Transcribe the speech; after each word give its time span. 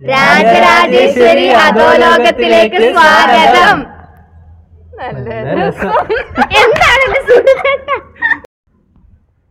രാജരാജേശ്വരി 0.00 1.46
അധോലോകത്തിലേക്ക് 1.62 2.80
സ്വാഗതം. 2.96 3.78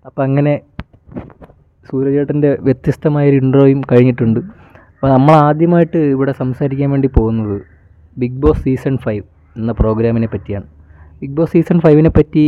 അപ്പൊ 0.05 0.21
അങ്ങനെ 0.27 0.53
എന്താണ് 0.53 0.73
വ്യത്യസ്തമായ 1.87 1.87
ഒരു 1.87 1.89
സൂര്യചേട്ടന്റെ 1.89 2.51
വ്യത്യസ്തമായൊരു 2.67 3.37
ഇൻട്രോയും 3.41 3.81
കഴിഞ്ഞിട്ടുണ്ട്. 3.91 4.39
അപ്പോൾ 4.93 5.09
നമ്മൾ 5.15 5.33
ആദ്യമായിട്ട് 5.47 5.99
ഇവിടെ 6.13 6.33
സംസാരിക്കാൻ 6.41 6.89
വേണ്ടി 6.91 7.09
പോകുന്നത് 7.17 7.57
ബിഗ് 8.17 8.39
ബോസ് 8.45 8.63
സീസൺ 8.63 8.95
ഫൈവ് 9.05 9.23
എന്ന 9.55 9.71
പ്രോഗ്രാമിനെ 9.81 10.29
പറ്റിയാണ്. 10.35 10.67
ബിഗ് 11.21 11.35
ബോസ് 11.39 11.53
സീസൺ 11.57 11.77
ഫൈവിനെ 11.85 12.13
പറ്റി 12.19 12.45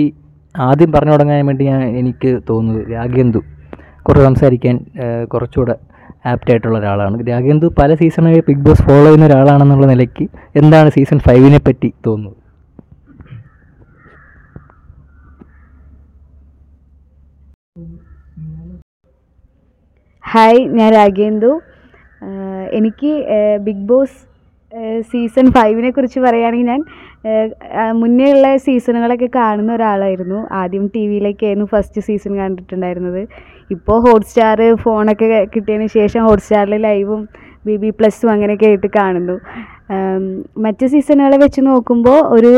ആദ്യം 0.55 0.91
പറഞ്ഞു 0.91 1.13
തുടങ്ങാൻ 1.16 1.45
വേണ്ടി 1.52 1.63
ഞാൻ 1.71 1.81
എനിക്ക് 2.02 2.31
തോന്നുന്നത് 2.50 2.88
രാഗേന്ദു 2.95 3.41
കുറച്ച് 4.04 4.25
സംസാരിക്കാൻ 4.29 4.75
കുറച്ചുകൂടെ 5.34 5.75
ആപ്റ്റ് 6.25 6.51
ആയിട്ടുള്ള 6.54 6.77
ഒരാളാണ്. 6.81 7.15
രാഘേന്ദു 7.31 7.67
പല 7.79 7.93
സീസണായി 8.02 8.41
ബിഗ് 8.49 8.63
ബോസ് 8.66 8.85
ഫോളോ 8.88 9.05
ചെയ്യുന്ന 9.05 9.27
ഒരാളാണെന്നുള്ള 9.30 9.85
നിലയ്ക്ക് 9.94 10.25
എന്താണ് 10.61 10.89
സീസൺ 10.98 11.20
ഫൈവിനെ 11.27 11.59
പറ്റി 11.67 11.89
തോന്നുന്നത്? 12.07 12.38
ഹായ് 20.23 20.59
ഞാൻ 20.80 20.89
രാഘേന്ദു 20.99 21.52
എനിക്ക് 22.77 23.11
ബിഗ് 23.67 23.86
ബോസ് 23.89 24.17
സീസൺ 25.11 25.45
ഫൈവിനെ 25.55 25.89
കുറിച്ച് 25.94 26.20
പറയുകയാണെങ്കിൽ 26.25 26.67
ഞാൻ 26.72 26.81
ആഹ് 27.30 27.47
ആഹ് 27.83 27.94
മുന്നേ 28.02 28.27
ഉള്ള 28.33 28.47
സീസണുകളൊക്കെ 28.66 29.30
കാണുന്ന 29.38 29.72
ഒരാളായിരുന്നു. 29.77 30.39
ആദ്യം 30.59 30.83
ടി 30.94 31.02
വിയിലേക്കായിരുന്നു 31.11 31.67
ഫസ്റ്റ് 31.73 32.02
സീസൺ 32.08 32.33
കണ്ടിട്ടുണ്ടായിരുന്നത്. 32.41 33.22
ഇപ്പോൾ 33.76 33.98
ഹോട്ട്സ്റ്റാർ 34.05 34.59
ഫോണൊക്കെ 34.84 35.28
കിട്ടിയതിന് 35.54 35.88
ശേഷം 35.98 36.22
ഹോട്ട്സ്റ്റാറിൽ 36.28 36.76
ലൈവും 36.88 37.22
ബി 37.68 37.76
ബി 37.82 37.90
പ്ലസും 37.98 38.30
അങ്ങനെയൊക്കെ 38.34 38.68
ആയിട്ട് 38.70 38.90
കാണുന്നു. 39.00 39.36
മറ്റു 40.66 40.86
സീസണുകളെ 40.94 41.38
വെച്ച് 41.44 41.61
നോക്കുമ്പോൾ 41.70 42.20
ഒരു 42.36 42.52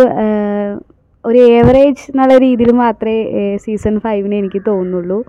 ഒരു 1.26 1.40
ഏവറേജ് 1.58 2.04
എന്നുള്ള 2.12 2.36
രീതിയിൽ 2.46 2.72
മാത്രമേ 2.84 3.18
സീസൺ 3.66 3.96
ഫൈവിന് 4.06 4.36
എനിക്ക് 4.42 4.62
തോന്നുള്ളൂ. 4.70 5.20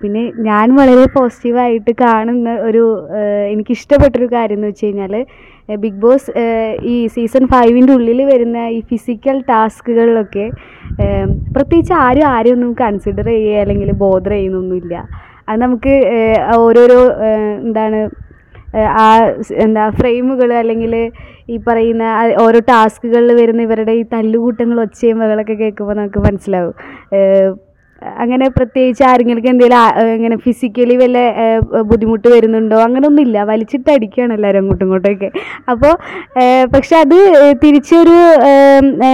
പിന്നെ 0.00 0.22
ഞാൻ 0.48 0.66
വളരെ 0.78 1.04
പോസിറ്റീവായിട്ട് 1.16 1.92
കാണുന്ന 2.04 2.52
ഒരു 2.68 2.84
എനിക്കിഷ്ടപ്പെട്ടൊരു 3.52 4.28
കാര്യം 4.36 4.58
എന്ന് 4.58 4.70
വെച്ച് 4.70 4.86
കഴിഞ്ഞാൽ 4.86 5.14
ബിഗ് 5.68 6.00
ബോസ് 6.02 6.30
ഈ 6.92 6.94
സീസൺ 7.14 7.44
ഫൈവിന്റെ 7.54 7.92
ഉള്ളിൽ 7.98 8.20
വരുന്ന 8.32 8.58
ഈ 8.76 8.78
ഫിസിക്കൽ 8.90 9.36
ടാസ്കുകളിലൊക്കെ 9.50 10.46
പ്രത്യേകിച്ച് 11.56 11.94
ആരും 12.06 12.28
ആരും 12.34 12.54
ഒന്നും 12.56 12.70
കൺസിഡർ 12.82 13.26
ചെയ്യുക 13.34 13.62
അല്ലെങ്കിൽ 13.64 13.90
ബോധർ 14.04 14.32
ചെയ്യുന്നൊന്നുമില്ല. 14.36 14.94
അത് 15.48 15.58
നമുക്ക് 15.64 15.94
ഓരോരോ 16.62 17.00
എന്താണ് 17.66 18.00
ആ 19.02 19.06
എന്താ 19.64 19.84
ഫ്രെയിമുകൾ 20.00 20.50
അല്ലെങ്കിൽ 20.62 20.94
ഈ 21.52 21.56
പറയുന്ന 21.68 22.02
ഓരോ 22.44 22.58
ടാസ്കുകളിൽ 22.70 23.30
വരുന്ന 23.40 23.60
ഇവരുടെ 23.68 23.92
ഈ 24.00 24.02
തല്ലുകൂട്ടങ്ങൾ 24.14 24.78
ഒച്ചയും 24.84 25.18
ബഹളമൊക്കെ 25.22 25.54
കേൾക്കുമ്പോൾ 25.62 25.96
നമുക്ക് 26.00 26.22
മനസ്സിലാവും. 26.26 26.74
അങ്ങനെ 28.02 28.46
പ്രത്യേകിച്ച് 28.48 29.02
ആരെങ്കിലും 29.04 29.48
എന്തെങ്കിലും 29.50 30.12
ഇങ്ങനെ 30.14 30.36
ഫിസിക്കലി 30.36 30.96
വല്ല 30.96 31.18
ബുദ്ധിമുട്ട് 31.82 32.28
വരുന്നുണ്ടോ? 32.34 32.76
അങ്ങനെയൊന്നുമില്ല 32.76 33.44
വലിച്ചിട്ട് 33.44 33.88
അടിക്കുകയാണ് 33.96 34.34
എല്ലാവരും 34.34 34.60
അങ്ങോട്ടും 34.62 34.84
ഇങ്ങോട്ടൊക്കെ 34.86 35.30
അപ്പോൾ 35.68 35.94
പക്ഷെ 36.74 36.96
അത് 36.96 37.18
തിരിച്ചൊരു 37.64 38.16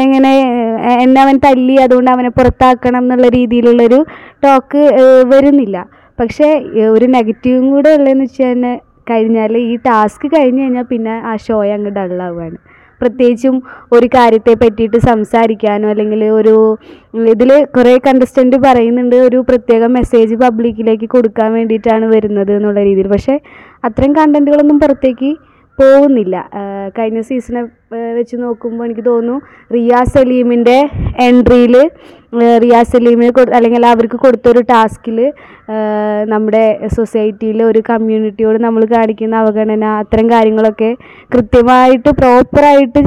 ഇങ്ങനെ 0.05 0.35
എന്നെ 1.05 1.21
അവൻ 1.21 1.39
തല്ലി 1.39 1.77
അതുകൊണ്ട് 1.77 2.11
അവനെ 2.11 2.29
പുറത്താക്കണം 2.29 3.03
എന്നുള്ള 3.05 3.29
രീതിയിലുള്ളൊരു 3.29 4.01
ടോക്ക് 4.45 4.83
വരുന്നില്ല. 5.35 5.77
പക്ഷേ 6.19 6.49
ഒരു 6.91 7.07
നെഗറ്റീവും 7.17 7.65
കൂടെ 7.71 7.91
ഉള്ളതെന്ന് 7.91 8.25
വെച്ചാൽ 8.25 8.49
കഴിഞ്ഞാൽ 8.49 8.77
കഴിഞ്ഞാൽ 9.11 9.57
ഈ 9.71 9.77
ടാസ്ക് 9.87 10.27
കഴിഞ്ഞ് 10.37 10.63
കഴിഞ്ഞാൽ 10.63 10.87
പിന്നെ 10.93 11.15
ആ 11.31 11.33
ഷോ 11.37 11.57
അങ്ങ് 11.73 11.91
ഡള്ളാവുകയാണ് 11.91 12.59
പ്രത്യേകിച്ചും 13.01 13.57
ഒരു 13.93 14.07
കാര്യത്തെ 14.15 14.55
പറ്റിയിട്ട് 14.63 14.99
സംസാരിക്കാനോ 15.11 15.89
അല്ലെങ്കിൽ 15.95 16.21
ഒരു 16.41 16.55
ഇതിൽ 17.33 17.51
കുറേ 17.77 17.95
കണ്ടസ്റ്റന്റ് 18.07 18.59
പറയുന്നുണ്ട് 18.67 19.17
ഒരു 19.29 19.41
പ്രത്യേക 19.49 19.87
മെസ്സേജ് 19.99 20.37
പബ്ലിക്കിലേക്ക് 20.45 21.09
കൊടുക്കാൻ 21.15 21.51
വേണ്ടിയിട്ടാണ് 21.53 22.09
വരുന്നത് 22.15 22.53
എന്നുള്ള 22.59 22.83
രീതിയിൽ. 22.89 23.09
പക്ഷേ 23.09 23.37
അത്തരം 23.85 24.13
കണ്ടന്റുകളൊന്നും 24.13 24.81
പുറത്തേക്ക് 24.85 25.33
പോകുന്നില്ല. 25.79 26.37
കഴിഞ്ഞ 26.99 27.21
സീസണെ 27.29 27.63
വെച്ച് 28.19 28.37
നോക്കുമ്പോൾ 28.43 28.85
എനിക്ക് 28.85 29.05
തോന്നുന്നു 29.07 29.37
റിയാസ് 29.75 30.13
സലീമിന്റെ 30.17 30.77
എൻട്രിയിൽ 31.25 31.75
റിയാസ് 32.65 32.93
സലീമിന് 32.93 33.33
അല്ലെങ്കിൽ 33.57 33.83
അവർക്ക് 33.87 34.19
കൊടുത്തൊരു 34.25 34.61
ടാസ്കിൽ 34.71 35.19
നമ്മുടെ 36.33 36.63
സൊസൈറ്റിയിൽ 36.95 37.59
ഒരു 37.63 37.81
കമ്മ്യൂണിറ്റിയോട് 37.89 38.59
നമ്മൾ 38.65 38.83
കാണിക്കുന്ന 38.95 39.35
അവഗണന 39.43 39.85
അത്തരം 40.01 40.27
കാര്യങ്ങളൊക്കെ 40.31 40.91
കൃത്യമായിട്ട് 41.35 42.11
പ്രോപ്പറായിട്ട് 42.21 43.03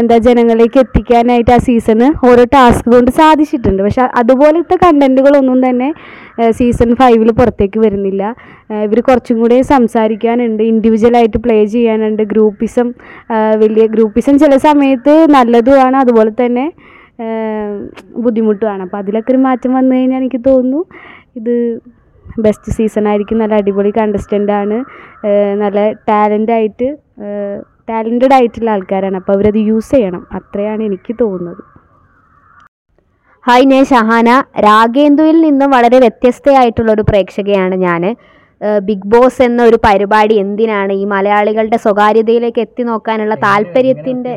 എന്താ 0.00 0.16
ജനങ്ങളിലേക്ക് 0.26 0.80
എത്തിക്കാനായിട്ട് 0.84 1.52
ആ 1.56 1.58
സീസണ് 1.68 2.08
ഓരോ 2.30 2.44
ടാസ്ക് 2.56 2.90
കൊണ്ട് 2.94 3.10
സാധിച്ചിട്ടുണ്ട്. 3.20 3.80
പക്ഷെ 3.86 4.04
അതുപോലത്തെ 4.22 4.78
കണ്ടന്റുകളൊന്നും 4.84 5.60
തന്നെ 5.68 5.88
സീസൺ 6.58 6.90
ഫൈവിൽ 7.00 7.30
പുറത്തേക്ക് 7.40 7.78
വരുന്നില്ല. 7.86 8.22
ഇവർ 8.86 9.00
കുറച്ചും 9.08 9.38
കൂടെ 9.42 9.56
സംസാരിക്കാനുണ്ട് 9.72 10.62
ഇൻഡിവിജ്വലായിട്ട് 10.72 11.38
പ്ലേ 11.46 11.58
ചെയ്യാനുണ്ട്. 11.74 12.22
ഗ്രൂപ്പിസം 12.32 12.88
വലിയ 13.64 13.86
ഗ്രൂപ്പിസം 13.96 14.36
ചില 14.44 14.56
സമയത്ത് 14.68 15.14
നല്ലതുമാണ്. 15.38 15.96
അതുപോലെ 15.96 16.32
തന്നെ 16.44 16.66
ബുദ്ധിമുട്ടുമാണ് 18.24 18.82
അപ്പോൾ 18.86 18.98
അതിലൊക്കെ 19.02 19.30
ഒരു 19.34 19.40
മാറ്റം 19.46 19.72
വന്നു 19.78 19.92
കഴിഞ്ഞാൽ 19.96 20.20
എനിക്ക് 20.22 20.40
തോന്നുന്നു 20.46 20.80
ഇത് 21.38 21.54
ബെസ്റ്റ് 22.44 22.72
സീസൺ 22.76 23.04
ആയിരിക്കും. 23.10 23.38
നല്ല 23.42 23.54
അടിപൊളി 23.62 23.90
കണ്ടസ്റ്റന്റ് 23.98 24.52
ആണ്. 24.60 24.76
നല്ല 25.62 25.78
ടാലന്റ് 26.08 26.52
ആയിട്ട് 26.56 26.88
ടാലന്റഡ് 27.90 28.34
ആയിട്ടുള്ള 28.38 28.70
ആൾക്കാരാണ്. 28.74 29.16
അപ്പോൾ 29.20 29.34
അവരത് 29.36 29.60
യൂസ് 29.70 29.90
ചെയ്യണം. 29.94 30.22
അത്രയാണ് 30.38 30.82
എനിക്ക് 30.88 31.14
തോന്നുന്നത്. 31.22 31.62
ഹായ് 33.44 33.66
ഞാൻ 33.72 33.84
ഷഹാന. 33.92 34.28
രാഗേന്ദുവിൽ 34.68 35.36
നിന്നും 35.46 35.70
വളരെ 35.76 35.98
വ്യത്യസ്തയായിട്ടുള്ള 36.04 36.90
ഒരു 36.96 37.04
പ്രേക്ഷകയാണ് 37.10 37.76
ഞാൻ 37.86 38.02
ബിഗ് 38.88 39.08
ബോസ് 39.12 39.40
എന്ന 39.46 39.60
ഒരു 39.68 39.78
പരിപാടി 39.86 40.34
എന്തിനാണ് 40.44 40.92
ഈ 41.02 41.04
മലയാളികളുടെ 41.12 41.78
സ്വകാര്യതയിലേക്ക് 41.84 42.60
എത്തി 42.66 42.82
നോക്കാനുള്ള 42.88 43.34
താല്പര്യത്തിന്റെ 43.44 44.34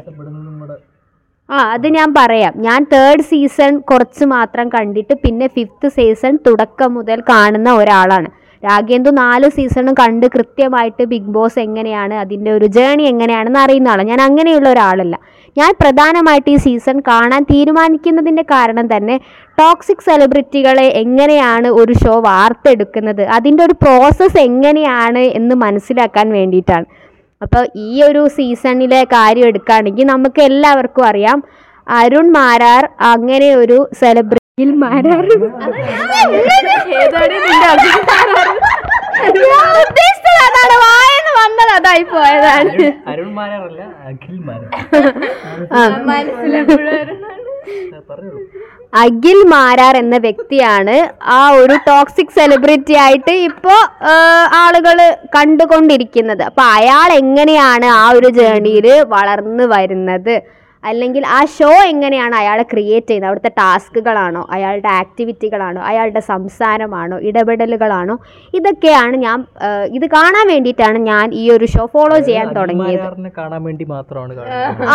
ആ 1.50 1.58
അത് 1.74 1.88
ഞാൻ 1.88 2.14
പറയാം. 2.18 2.54
ഞാൻ 2.58 2.84
തേർഡ് 2.94 3.22
സീസൺ 3.22 3.80
കുറച്ച് 3.80 4.26
മാത്രം 4.26 4.70
കണ്ടിട്ട് 4.70 5.14
പിന്നെ 5.14 5.48
ഫിഫ്ത്ത് 5.48 5.88
സീസൺ 5.88 6.40
തുടക്കം 6.48 6.94
മുതൽ 6.94 7.20
കാണുന്ന 7.30 7.72
ഒരാളാണ്. 7.72 8.30
രാഗേന്ദു 8.64 9.10
നാല് 9.10 9.48
സീസണും 9.50 9.94
കണ്ട് 9.94 10.26
കൃത്യമായിട്ട് 10.28 11.04
ബിഗ് 11.04 11.32
ബോസ് 11.36 11.60
എങ്ങനെയാണ് 11.60 12.14
അതിന്റെ 12.14 12.52
ഒരു 12.52 12.66
ജേണി 12.66 13.04
എങ്ങനെയാണെന്ന് 13.04 13.60
അറിയുന്ന 13.60 13.90
ആളാണ്. 13.90 14.10
ഞാൻ 14.10 14.22
അങ്ങനെയുള്ള 14.22 14.70
ഒരാളല്ല. 14.70 15.16
ഞാൻ 15.58 15.72
പ്രധാനമായിട്ട് 15.82 16.50
ഈ 16.50 16.56
സീസൺ 16.56 17.00
കാണാൻ 17.08 17.44
തീരുമാനിക്കുന്നതിന്റെ 17.44 18.42
കാരണം 18.42 18.86
തന്നെ 18.96 19.18
ടോക്സിക് 19.58 20.06
സെലിബ്രിറ്റികളെ 20.10 20.88
എങ്ങനെയാണ് 21.04 21.68
ഒരു 21.68 21.94
ഷോ 21.94 22.20
വാർത്തെടുക്കുന്നത് 22.20 23.24
അതിന്റെ 23.38 23.64
ഒരു 23.64 23.74
പ്രോസസ്സ് 23.74 24.38
എങ്ങനെയാണ് 24.38 25.20
എന്ന് 25.20 25.56
മനസ്സിലാക്കാൻ 25.56 26.30
വേണ്ടിയിട്ടാണ്. 26.32 26.88
അപ്പോൾ 27.44 27.64
ഈ 27.88 27.92
ഒരു 28.08 28.22
സീസണിലെ 28.38 29.02
കാര്യം 29.16 29.48
എടുക്കുകയാണെങ്കിൽ 29.52 30.08
നമുക്ക് 30.14 30.42
എല്ലാവർക്കും 30.50 31.06
അറിയാം. 31.12 31.40
അരുൺ 31.88 32.28
മാരാർ 32.38 32.84
അങ്ങനെ 33.12 33.50
ഒരു 33.62 33.78
സെലിബ്രിറ്റിയിൽ 34.02 34.72
മാരാർ. 34.84 35.24
വന്നത് 41.40 41.72
അതായി 41.78 42.06
പോയതാണ്. 42.14 42.74
അഖിൽ 49.04 49.40
മാരാർ 49.52 49.96
എന്ന 50.02 50.16
വ്യക്തിയാണ് 50.26 50.96
ആ 51.38 51.40
ഒരു 51.60 51.76
ടോക്സിക് 51.88 52.36
സെലിബ്രിറ്റി 52.40 52.96
ആയിട്ട് 53.04 53.34
ഇപ്പോ 53.50 53.76
ആളുകൾ 54.64 54.98
കണ്ടുകൊണ്ടിരിക്കുന്നത്. 55.38 56.44
അപ്പോൾ 56.50 56.66
അയാൾ 56.78 57.10
എങ്ങനെയാണ് 57.22 57.88
ആ 58.02 58.04
ഒരു 58.18 58.32
ജേണിയിൽ 58.40 58.88
വളർന്നു 59.16 59.68
വരുന്നത്? 59.76 60.36
അല്ലെങ്കിൽ 60.90 61.24
ആ 61.38 61.40
ഷോ 61.56 61.70
എങ്ങനെയാണ് 61.92 62.36
അയാളെ 62.40 62.64
ക്രിയേറ്റ് 62.72 63.08
ചെയ്യുന്നത്? 63.10 63.30
അവിടുത്തെ 63.30 63.52
ടാസ്കുകളാണോ 63.60 64.42
അയാളുടെ 64.56 64.90
ആക്ടിവിറ്റികളാണോ 65.02 65.82
അയാളുടെ 65.90 66.22
സംസാരമാണോ? 66.32 67.18
ഇടപെടലുകളാണോ? 67.30 68.16
ഇതൊക്കെയാണ് 68.60 69.16
ഞാൻ 69.26 69.40
ഇത് 69.98 70.06
കാണാൻ 70.16 70.46
വേണ്ടിയിട്ടാണ് 70.54 71.02
ഞാൻ 71.12 71.26
ഈ 71.42 71.44
ഒരു 71.56 71.68
ഷോ 71.74 71.86
ഫോളോ 71.94 72.18
ചെയ്യാൻ 72.30 72.50
തുടങ്ങിയത്. 72.60 73.06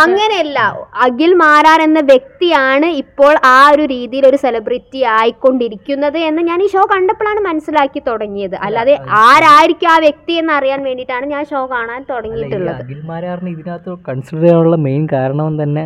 അങ്ങനെയല്ല. 0.02 0.58
അഖിൽ 1.06 1.32
മാരാർ 1.42 1.82
എന്ന 1.88 2.00
വ്യക്തിയാണ് 2.12 2.90
ഇപ്പോൾ 3.02 3.32
ആ 3.54 3.58
ഒരു 3.74 3.86
രീതിയിൽ 3.94 4.26
ഒരു 4.30 4.40
സെലിബ്രിറ്റി 4.44 5.00
ആയിക്കൊണ്ടിരിക്കുന്നത് 5.16 6.18
എന്ന് 6.28 6.42
ഞാൻ 6.50 6.58
ഈ 6.66 6.68
ഷോ 6.74 6.84
കണ്ടപ്പോഴാണ് 6.94 7.40
മനസ്സിലാക്കി 7.48 8.02
തുടങ്ങിയത്. 8.10 8.56
അല്ലാതെ 8.68 8.94
ആരായിരിക്കും 9.24 9.90
ആ 9.94 9.96
വ്യക്തി 10.06 10.34
എന്ന് 10.42 10.52
അറിയാൻ 10.58 10.80
വേണ്ടിയിട്ടാണ് 10.88 11.26
ഞാൻ 11.34 11.42
ഷോ 11.52 11.62
കാണാൻ 11.74 12.00
തുടങ്ങിയിട്ടുള്ളത്. 12.12 12.82
അഖിൽ 12.84 13.02
മാരാറിന് 13.10 13.50
ഇതിനകത്ത് 13.56 13.98
കൺസിഡർ 14.10 14.42
ചെയ്യാനുള്ള 14.44 14.78
മെയിൻ 14.88 15.04
കാരണം 15.16 15.56
തന്നെ 15.62 15.77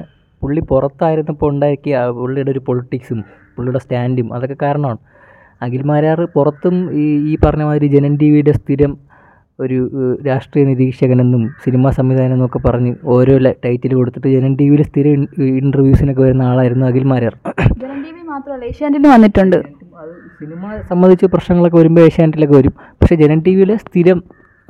പുള്ളി 0.43 0.61
പുറത്തായിരുന്നപ്പോൾ 0.71 1.51
ഉണ്ടാക്കിയ 1.53 2.05
പുള്ളിയുടെ 2.19 2.51
ഒരു 2.55 2.63
പൊളിറ്റിക്സും 2.69 3.21
പുള്ളിയുടെ 3.57 3.81
സ്റ്റാൻഡും 3.85 4.29
അതൊക്കെ 4.35 4.57
കാരണമാണ്. 4.63 5.01
അഖിൽ 5.65 5.83
മാരാർ 5.91 6.21
പുറത്തും 6.37 6.77
ഈ 7.03 7.07
ഈ 7.31 7.35
പറഞ്ഞ 7.45 7.65
മാതിരി 7.69 7.89
ജനൻ 7.97 8.15
ടി 8.21 8.29
വിയുടെ 8.33 8.53
സ്ഥിരം 8.61 8.93
ഒരു 9.59 9.79
രാഷ്ട്രീയ 10.29 10.65
നിരീക്ഷകനെന്നും 10.69 11.43
സിനിമാ 11.65 11.91
സംവിധാനം 11.99 12.35
എന്നൊക്കെ 12.37 12.61
പറഞ്ഞ് 12.69 12.93
ഓരോ 13.15 13.35
ടൈറ്റിൽ 13.65 13.93
കൊടുത്തിട്ട് 13.99 14.29
ജനൻ 14.35 14.53
ടി 14.61 14.67
വിയിൽ 14.71 14.83
സ്ഥിരം 14.89 15.23
ഇന്റർവ്യൂസിനൊക്കെ 15.61 16.23
വരുന്ന 16.23 16.43
ആളായിരുന്നു 16.43 16.87
അഖിൽ 16.87 17.05
മാരാർ. 17.13 17.35
ജനം 17.83 17.99
ടി 18.07 18.11
വി 18.17 18.23
മാത്രമല്ല 18.33 18.65
ഏഷ്യാനെറ്റിൽ 18.71 19.09
വന്നിട്ടുണ്ട്. 19.15 19.59
അത് 20.03 20.13
സിനിമ 20.39 20.63
സംബന്ധിച്ച് 20.91 21.27
പ്രശ്നങ്ങളൊക്കെ 21.27 21.79
വരുമ്പോൾ 21.79 22.05
ഏഷ്യാനെറ്റിലൊക്കെ 22.09 22.57
വരും. 22.61 22.75
പക്ഷേ 23.01 23.17
ജനൻ 23.23 23.41
ടി 23.47 23.55
വിയിൽ 23.59 23.73
സ്ഥിരം 23.87 24.21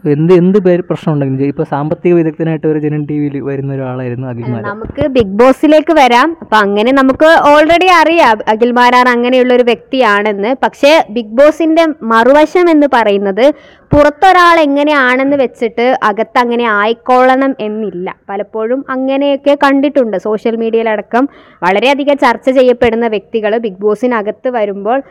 എന്ത് 0.04 0.32
എന്ത് 0.34 0.56
പേര് 0.64 0.82
പ്രശ്നം 0.86 1.10
ഉണ്ടെങ്കിലും 1.14 1.50
ഇപ്പോൾ 1.52 1.66
സാമ്പത്തിക 1.72 2.12
വിദഗ്ധനായിട്ട് 2.18 2.66
ഒരു 2.70 2.78
ജനൻ 2.84 3.02
ടി 3.08 3.16
വിയിൽ 3.18 3.36
വരുന്ന 3.48 3.74
ഒരാളായിരുന്നു 3.74 4.26
അഖിൽ 4.28 4.46
മാരാർ. 4.52 4.64
നമുക്ക് 4.70 5.04
ബിഗ് 5.16 5.36
ബോസിലേക്ക് 5.40 5.94
വരാം. 6.00 6.36
അപ്പൊ 6.42 6.56
അങ്ങനെ 6.56 6.92
നമുക്ക് 6.92 7.28
ഓൾറെഡി 7.50 7.88
അറിയാം 8.00 8.38
അഖിൽ 8.52 8.72
മാരാർ 8.72 9.08
അങ്ങനെയുള്ള 9.08 9.52
ഒരു 9.54 9.62
വ്യക്തിയാണെന്ന്. 9.62 10.50
പക്ഷേ 10.64 10.92
ബിഗ് 11.10 11.36
ബോസിന്റെ 11.40 11.84
മറുവശം 12.12 12.70
എന്ന് 12.70 12.88
പറയുന്നത് 12.96 13.46
പുറത്തൊരാൾ 13.92 14.56
എങ്ങനെയാണെന്ന് 14.66 15.36
വെച്ചിട്ട് 15.36 15.86
അകത്ത് 16.02 16.38
അങ്ങനെ 16.42 16.66
ആയിക്കൊള്ളണം 16.80 17.54
എന്നില്ല. 17.60 18.14
പലപ്പോഴും 18.28 18.84
അങ്ങനെയൊക്കെ 18.88 19.58
കണ്ടിട്ടുണ്ട്. 19.64 20.16
സോഷ്യൽ 20.16 20.56
മീഡിയയിലടക്കം 20.56 21.28
വളരെയധികം 21.62 22.18
ചർച്ച 22.18 22.50
ചെയ്യപ്പെടുന്ന 22.50 23.06
വ്യക്തികൾ 23.06 23.54
ബിഗ് 23.58 23.82
ബോസിനകത്ത് 23.86 24.48
വരുമ്പോൾ 24.48 25.02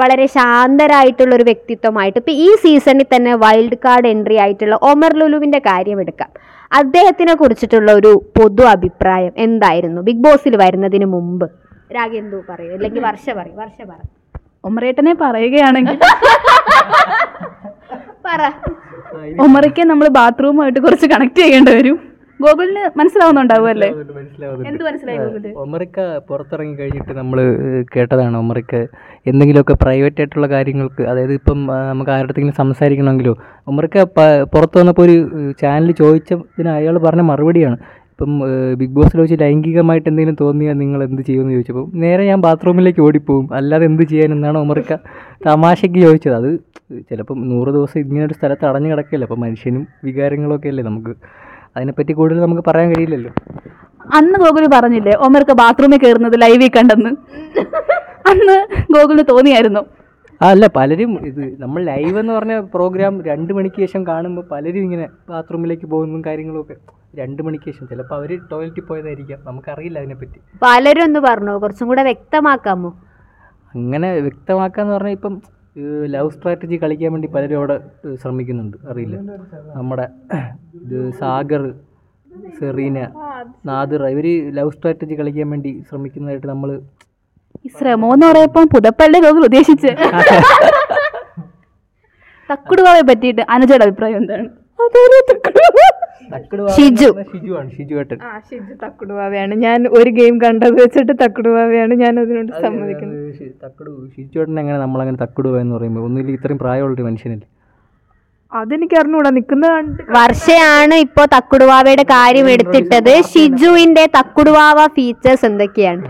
വളരെ 0.00 0.26
ശാന്തരായിട്ടുള്ള 0.36 1.34
ഒരു 1.38 1.44
വ്യക്തിത്വമായിട്ട്. 1.50 2.18
ഇപ്പം 2.22 2.36
ഈ 2.46 2.48
സീസണിൽ 2.62 3.06
തന്നെ 3.14 3.34
വൈൽഡ് 3.44 3.78
കാർഡ് 3.84 4.10
എൻട്രി 4.14 4.36
ആയിട്ടുള്ള 4.44 4.76
ഒമർ 4.90 5.12
ലുലുവിന്റെ 5.20 5.60
കാര്യം 5.68 6.00
എടുക്കാം. 6.04 6.30
അദ്ദേഹത്തിനെ 6.80 7.34
കുറിച്ചിട്ടുള്ള 7.40 7.90
ഒരു 7.98 8.12
പൊതു 8.36 8.64
അഭിപ്രായം 8.74 9.32
എന്തായിരുന്നു? 9.46 10.00
ബിഗ് 10.08 10.24
ബോസിൽ 10.26 10.56
വരുന്നതിന് 10.64 11.06
മുമ്പ്. 11.14 11.46
രാഗേന്ദു 11.96 12.38
പറയൂ 12.50 12.72
അല്ലെങ്കിൽ 12.76 13.02
വർഷ 13.10 13.26
പറയും 13.38 13.56
വർഷ 13.64 13.78
പറ. 13.90 14.00
ഒമറേട്ടനെ 14.68 15.14
പറയുകയാണെങ്കിൽ 15.22 15.98
പറ. 18.26 18.42
ഒമറയ്ക്ക് 19.44 19.82
നമ്മൾ 19.90 20.06
ബാത്റൂമായിട്ട് 20.18 20.80
കുറച്ച് 20.86 21.06
കണക്ട് 21.12 21.40
ചെയ്യേണ്ടി 21.42 21.72
വരും. 21.76 21.98
ഗോകുലിന് 22.44 22.84
മനസ്സിലാവുന്നുണ്ടാവുമല്ലേ? 23.00 23.88
എന്ത് 24.70 24.82
മനസ്സിലായി 24.88 25.18
ഗോകുൽ 25.24 25.46
ഒമറിക്ക 25.64 25.98
പുറത്തിറങ്ങി 26.28 26.74
കഴിഞ്ഞിട്ട് 26.80 27.12
നമ്മൾ 27.20 27.38
കേട്ടതാണ് 27.94 28.36
ഒമറിക്ക 28.42 28.74
എന്തെങ്കിലുമൊക്കെ 29.30 29.76
പ്രൈവറ്റ് 29.84 30.20
ആയിട്ടുള്ള 30.22 30.48
കാര്യങ്ങൾക്ക് 30.54 31.02
അതായത് 31.10 31.34
ഇപ്പം 31.40 31.58
നമുക്ക് 31.90 32.12
ആരുടെ 32.14 32.28
അടുത്തെങ്കിലും 32.28 32.60
സംസാരിക്കണമെങ്കിലോ 32.62 33.34
ഒമറിക്ക 33.72 34.04
പുറത്ത് 34.54 34.78
വന്നപ്പോൾ 34.80 35.04
ഒരു 35.08 35.16
ചാനൽ 35.62 35.92
ചോദിച്ചതിന് 36.02 36.72
അയാൾ 36.78 36.96
പറഞ്ഞ 37.06 37.24
മറുപടിയാണ്. 37.32 37.78
ഇപ്പം 38.14 38.32
ബിഗ് 38.80 38.94
ബോസിൽ 38.96 39.18
വെച്ച് 39.20 39.36
ലൈംഗികമായിട്ട് 39.42 40.08
എന്തെങ്കിലും 40.10 40.36
തോന്നിയാൽ 40.42 40.76
നിങ്ങൾ 40.82 41.00
എന്ത് 41.06 41.22
ചെയ്യുമെന്ന് 41.28 41.54
ചോദിച്ചപ്പോൾ 41.56 41.86
നേരെ 42.02 42.22
ഞാൻ 42.28 42.40
ബാത്റൂമിലേക്ക് 42.44 43.02
ഓടിപ്പോവും. 43.06 43.46
അല്ലാതെ 43.58 43.84
എന്ത് 43.90 44.04
ചെയ്യാനെന്നാണ് 44.12 44.58
ഒമറിക്ക 44.64 44.92
തമാശയ്ക്ക് 45.46 45.98
ചോദിച്ചത്. 46.06 46.36
അത് 46.40 46.50
ചിലപ്പം 47.08 47.38
നൂറ് 47.52 47.70
ദിവസം 47.76 47.98
ഇങ്ങനെ 48.04 48.24
ഒരു 48.28 48.36
സ്ഥലത്ത് 48.38 48.64
അടഞ്ഞു 48.70 48.90
കിടക്കില്ല? 48.92 49.24
അപ്പം 49.28 49.40
മനുഷ്യനും 49.46 49.82
വികാരങ്ങളൊക്കെ 50.06 50.70
അല്ലേ 50.72 50.84
നമുക്ക്? 50.90 51.14
അതിനെപ്പറ്റി 51.76 52.12
കൂടുതൽ 52.12 52.40
നമുക്ക് 52.40 52.64
പറയാൻ 52.66 52.88
കഴിയില്ലല്ലോ. 52.90 53.32
അന്ന് 54.14 54.38
ഗോകുൽ 54.38 54.66
പറഞ്ഞില്ലേ 54.74 55.12
ഒമർക്ക് 55.16 55.52
ബാത്റൂമിൽ 55.52 55.98
കയറുന്നത് 55.98 56.40
ലൈവിൽ 56.42 56.70
കണ്ടെന്ന്. 56.76 57.10
അന്ന് 58.30 58.56
ഗോകുലിന് 58.92 59.24
തോന്നിയായിരുന്നു. 59.30 59.80
അല്ല 60.42 60.66
പലരും 60.76 61.26
ഇത് 61.26 61.62
നമ്മൾ 61.62 61.84
ലൈവ് 61.84 62.18
എന്ന് 62.18 62.32
പറഞ്ഞ 62.32 62.60
പ്രോഗ്രാം 62.60 63.24
രണ്ട് 63.24 63.52
മണിക്ക് 63.52 63.80
ശേഷം 63.80 64.06
കാണുമ്പോൾ 64.06 64.44
പലരും 64.50 64.78
ഇങ്ങനെ 64.78 65.08
ബാത്റൂമിലേക്ക് 65.28 65.86
പോകുന്നതും 65.86 66.24
കാര്യങ്ങളൊക്കെ. 66.24 66.76
രണ്ട് 67.16 67.42
മണിക്ക് 67.42 67.64
ശേഷം 67.64 67.88
ചിലപ്പോൾ 67.88 68.14
അവർ 68.14 68.38
ടോയ്ലറ്റിൽ 68.52 68.80
പോയതായിരിക്കാം. 68.80 69.38
നമുക്കറിയില്ല 69.44 69.98
അതിനെപ്പറ്റി. 69.98 70.38
പലരും 70.62 71.02
ഒന്ന് 71.02 71.20
പറഞ്ഞു 71.20 71.50
കുറച്ചും 71.50 71.88
കൂടെ 71.88 72.02
വ്യക്തമാക്കാമോ? 72.02 72.90
അങ്ങനെ 73.74 74.20
വ്യക്തമാക്കാന്ന് 74.20 74.94
പറഞ്ഞാൽ 74.94 75.12
ഇപ്പം 75.12 75.42
ലവ് 76.14 76.28
സ്ട്രാറ്റജി 76.34 76.76
കളിക്കാൻ 76.82 77.10
വേണ്ടി 77.14 77.28
പലരും 77.34 77.56
അവിടെ 77.60 77.76
ശ്രമിക്കുന്നുണ്ട്. 78.22 78.76
അറിയില്ല. 78.90 79.16
നമ്മുടെ 79.78 80.06
ഇത് 80.84 80.98
സാഗർ 81.20 81.62
സെറീന 82.58 82.98
നാദിർ 83.70 84.02
ഇവർ 84.14 84.26
ലവ് 84.58 84.72
സ്ട്രാറ്റജി 84.76 85.14
കളിക്കാൻ 85.20 85.48
വേണ്ടി 85.54 85.72
ശ്രമിക്കുന്നതായിട്ട് 85.88 86.48
നമ്മൾ 86.52 86.70
ഈ 87.66 87.68
ശ്രമം 87.78 88.12
എന്ന് 88.14 88.26
പറയപ്പം 88.30 88.64
പുതപ്പല്ലേ 88.74 89.18
ഉദ്ദേശിച്ച്. 89.48 89.90
തക്കുടുവാവെ 92.48 93.02
പറ്റിയിട്ട് 93.10 93.42
അനുജയുടെ 93.56 93.84
അഭിപ്രായം 93.88 94.18
എന്താണ്? 94.22 94.46
ഷിജു. 95.58 95.93
ഷിജു. 96.76 97.08
ഏട്ടൻ. 98.00 98.18
ആ 98.28 98.38
ഷിജു 98.48 98.74
തക്കുടുവാവയാണ്. 98.84 99.54
ഞാൻ 99.66 99.88
ഒരു 99.98 100.10
ഗെയിം 100.10 100.38
കണ്ടത് 100.44 100.74
വെച്ചിട്ട് 100.82 101.12
തക്കുടുവാവയാണ് 101.22 101.94
ഞാൻ 101.94 102.20
അതിനോട് 102.20 102.52
സമ്മതിക്കുന്നത്. 102.64 103.24
ഷിജു 103.38 103.94
ഷിജുവേട്ടൻ 104.14 104.58
എങ്ങനെ 104.60 104.78
നമ്മളങ്ങനെ 104.78 105.18
തക്കടുക 105.24 105.56
എന്ന് 105.64 105.74
പറയുമ്പോൾ 105.76 106.04
ഒന്നുമില്ല 106.08 106.36
ഇത്രയും 106.38 106.58
പ്രായമുള്ളൊരു 106.58 107.06
മനുഷ്യനല്ലേ? 107.08 107.46
അതെനിക്ക് 108.52 108.96
അറിഞ്ഞൂടാ 108.98 109.30
നിൽക്കുന്ന 109.30 109.66
വർഷയാണ് 110.10 110.94
ഇപ്പോ 111.04 111.22
തക്കുടുവാവയുടെ 111.36 112.02
കാര്യം 112.12 112.50
എടുത്തിട്ടത്. 112.50 113.14
ഷിജുവിന്റെ 113.32 114.04
തക്കുടുവാവ 114.18 114.86
ഫീച്ചേഴ്സ് 114.96 115.46
എന്തൊക്കെയാണ്? 115.46 116.02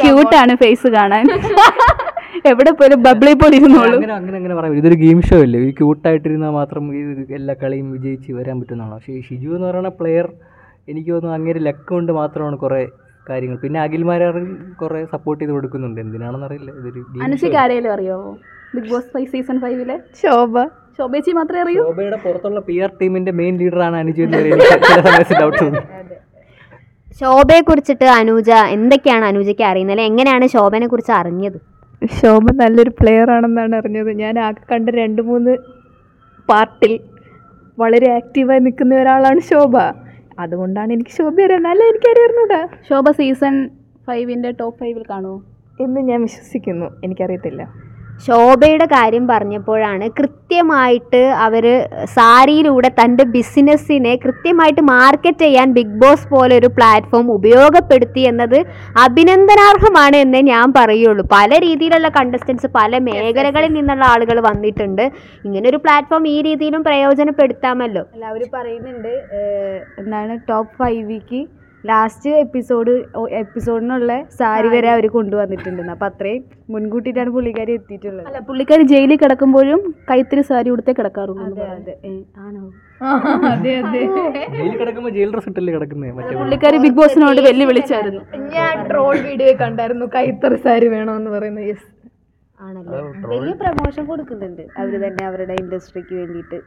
ക്യൂട്ടാണ് 0.00 0.54
ഫേസ് 0.64 0.86
കാണാൻ. 0.96 1.24
എവിടെ 2.50 2.72
പോലും 2.78 2.98
ബബിളി 3.06 3.32
പോലെ 3.40 3.54
ഇരുന്നോളൂ. 3.60 3.94
അങ്ങനെ 3.98 4.14
അങ്ങനെ 4.20 4.36
അങ്ങനെ 4.40 4.54
പറയാം. 4.58 4.74
ഇതൊരു 4.80 4.96
ഗെയിം 5.04 5.18
ഷോ 5.28 5.36
അല്ലേ? 5.46 5.60
ഈ 5.68 5.70
ക്യൂട്ടായിട്ടിരുന്നാൽ 5.78 6.52
മാത്രം 6.58 6.84
ഈ 6.98 7.00
എല്ലാ 7.38 7.54
കളിയും 7.62 7.88
വിജയിച്ച് 7.94 8.30
വരാൻ 8.38 8.56
പറ്റുന്നതാണോ? 8.60 8.96
പക്ഷേ 8.98 9.12
ഈ 9.18 9.20
ഷിജു 9.28 9.50
എന്ന് 9.56 9.66
പറയുന്ന 9.68 9.92
പ്ലെയർ 10.00 10.26
എനിക്ക് 10.92 11.10
തോന്നുന്നു 11.14 11.36
അങ്ങനെ 11.38 11.60
ലക്ക് 11.68 11.86
കൊണ്ട് 11.92 12.12
മാത്രമാണ് 12.20 12.56
കുറേ 12.64 12.82
കാര്യങ്ങൾ. 13.28 13.58
പിന്നെ 13.64 13.78
അഖിൽമാരും 13.84 14.48
കുറേ 14.80 15.00
സപ്പോർട്ട് 15.14 15.40
ചെയ്ത് 15.42 15.54
കൊടുക്കുന്നുണ്ട്. 15.56 15.98
എന്തിനാണെന്ന് 16.04 16.46
അറിയില്ല. 16.48 16.70
ഇതൊരു 16.80 17.02
അനുഷയ്ക്ക് 17.26 18.18
ബിഗ് 18.76 18.88
ബോസ് 18.92 19.10
ഫൈവ് 19.14 19.28
സീസൺ 19.34 19.56
ഫൈവിലെ 19.64 19.96
ശോഭ. 20.22 20.54
ശോഭേച്ചി 20.98 21.32
മാത്രമേ 21.38 21.60
അറിയൂ? 21.64 21.82
ശോഭയുടെ 21.88 22.18
പുറത്തുള്ള 22.24 22.60
പി 22.68 22.74
ആർ 22.84 22.90
ടീമിന്റെ 23.00 23.32
മെയിൻ 23.40 23.54
ലീഡറാണ് 23.60 23.96
അനുജു 24.02 24.22
എന്ന് 24.26 24.38
പറയുന്നത് 24.38 26.12
ശോഭയെ 27.20 27.62
കുറിച്ചിട്ട് 27.68 28.06
അനുജ 28.20 28.50
എന്തൊക്കെയാണ് 28.76 29.24
അനുജയ്ക്ക് 29.30 29.64
അറിയുന്നത്? 29.70 29.94
അല്ലെ 29.94 30.06
എങ്ങനെയാണ് 30.10 30.46
ശോഭനെ 30.54 30.86
കുറിച്ച് 30.92 31.12
അറിഞ്ഞത്? 31.18 31.58
ശോഭ 32.20 32.44
നല്ലൊരു 32.62 32.92
പ്ലെയർ 33.00 33.30
ആണെന്നാണ് 33.30 33.74
അറിഞ്ഞത്. 33.76 34.10
ഞാൻ 34.22 34.38
ആകെ 34.38 34.62
കണ്ട 34.72 34.88
രണ്ട് 35.02 35.22
മൂന്ന് 35.22 35.52
പാർട്ടിൽ 36.48 36.92
വളരെ 37.78 38.08
ആക്റ്റീവായി 38.18 38.60
നിൽക്കുന്ന 38.60 38.94
ഒരാളാണ് 38.94 39.40
ശോഭ. 39.40 39.76
അതുകൊണ്ടാണ് 40.38 40.92
എനിക്ക് 40.92 41.10
ശോഭ 41.10 41.36
അറിയാൻ 41.46 41.62
നല്ല 41.62 41.82
എനിക്കറിയാറുന്നൂടാ 41.90 42.60
ശോഭ 42.88 43.10
സീസൺ 43.10 43.68
ഫൈവിന്റെ 44.06 44.50
ടോപ്പ് 44.50 44.78
ഫൈവിൽ 44.80 45.04
കാണുമോ 45.10 45.36
എന്ന് 45.80 46.00
ഞാൻ 46.00 46.20
വിശ്വസിക്കുന്നു. 46.22 46.86
എനിക്കറിയത്തില്ല. 47.04 47.62
ശോഭയുടെ 48.26 48.86
കാര്യം 48.92 49.24
പറഞ്ഞപ്പോഴാണ് 49.30 50.06
കൃത്യമായിട്ട് 50.18 51.22
അവർ 51.46 51.64
സാരിയിലൂടെ 52.14 52.90
തന്റെ 53.00 53.24
ബിസിനസ്സിനെ 53.34 54.12
കൃത്യമായിട്ട് 54.24 54.82
മാർക്കറ്റ് 54.90 55.44
ചെയ്യാൻ 55.44 55.68
ബിഗ് 55.78 55.98
ബോസ് 56.02 56.28
പോലെ 56.28 56.54
ഒരു 56.60 56.70
പ്ലാറ്റ്ഫോം 56.76 57.26
ഉപയോഗപ്പെടുത്തി 57.32 58.24
എന്നത് 58.30 58.58
അഭിനന്ദനാർഹമാണ് 59.04 60.16
എന്നേ 60.16 60.40
ഞാൻ 60.52 60.66
പറയുള്ളൂ. 60.78 61.24
പല 61.36 61.58
രീതിയിലുള്ള 61.66 62.10
കണ്ടസ്റ്റൻസ് 62.18 62.70
പല 62.78 62.98
മേഖലകളിൽ 63.08 63.72
നിന്നുള്ള 63.78 64.04
ആളുകൾ 64.14 64.38
വന്നിട്ടുണ്ട്. 64.48 65.04
ഇങ്ങനെ 65.44 65.66
ഒരു 65.72 65.80
പ്ലാറ്റ്ഫോം 65.84 66.28
ഈ 66.34 66.38
രീതിയിലും 66.48 66.84
പ്രയോജനപ്പെടുത്താമല്ലോ. 66.88 68.04
അവർ 68.30 68.42
പറയുന്നുണ്ട് 68.56 69.14
എന്താണ് 70.02 70.34
ടോപ്പ് 70.48 70.74
ഫൈവിക്ക് 70.78 71.42
ലാസ്റ്റ് 71.84 72.30
എപ്പിസോഡ് 72.42 72.92
എപ്പിസോഡിനുള്ള 73.40 74.12
സാരി 74.38 74.68
വരെ 74.74 74.88
അവർ 74.92 75.06
കൊണ്ടുവന്നിട്ടുണ്ടെന്ന് 75.16 75.92
അപ്പം 75.94 76.06
അത്രയും 76.06 76.42
മുൻകൂട്ടിയിട്ടാണ് 76.74 77.30
പുള്ളിക്കാരി 77.34 77.72
എത്തിയിട്ടുള്ളത്. 77.78 78.26
അല്ല 78.28 78.38
പുള്ളിക്കാരി 78.48 78.84
ജയിലിൽ 78.92 79.18
കിടക്കുമ്പോഴും 79.22 79.80
കൈത്തിരി 80.10 80.42
സാരി 80.50 80.70
ഉടുത്തേ 80.74 80.92
കിടക്കാറുള്ളൂ 80.98 81.44
അതെ 81.48 81.66
അതെ. 81.74 81.94
ആണോ? 82.44 82.62
അതെ 83.52 83.72
അതെ. 83.82 84.02
ജയിലിൽ 84.54 84.76
കിടക്കുമ്പോൾ 84.82 85.12
ജയിൽ 85.16 85.32
ഡ്രസ് 85.34 85.50
ഇട്ടല്ലേ 85.52 85.74
കിടക്കുന്നത് 85.76 86.36
പുള്ളിക്കാരി 86.42 86.78
ബിഗ് 86.84 86.98
ബോസിനോട് 87.00 87.42
വെല്ലുവിളിച്ചായിരുന്നു. 87.48 88.22
ഞാൻ 88.56 88.74
ട്രോൾ 88.90 89.14
വീഡിയോ 89.28 89.52
കണ്ടായിരുന്നു 89.64 90.08
കൈത്തറി 90.16 90.60
സാരി 90.66 90.88
വേണമെന്ന് 90.96 91.32
പറയുന്നത് 91.36 91.68
യെസ്. 91.72 91.86
ആണല്ലോ? 92.58 92.98
വലിയ 93.30 93.54
പ്രൊമോഷൻ 93.62 94.04
കൊടുക്കുന്നുണ്ട് 94.10 94.64
അവർ 94.80 94.92
തന്നെ 95.04 95.22
അവരുടെ 95.30 95.54
ഇൻഡസ്ട്രിക്ക് 95.62 96.14
വേണ്ടിയിട്ട്. 96.20 96.58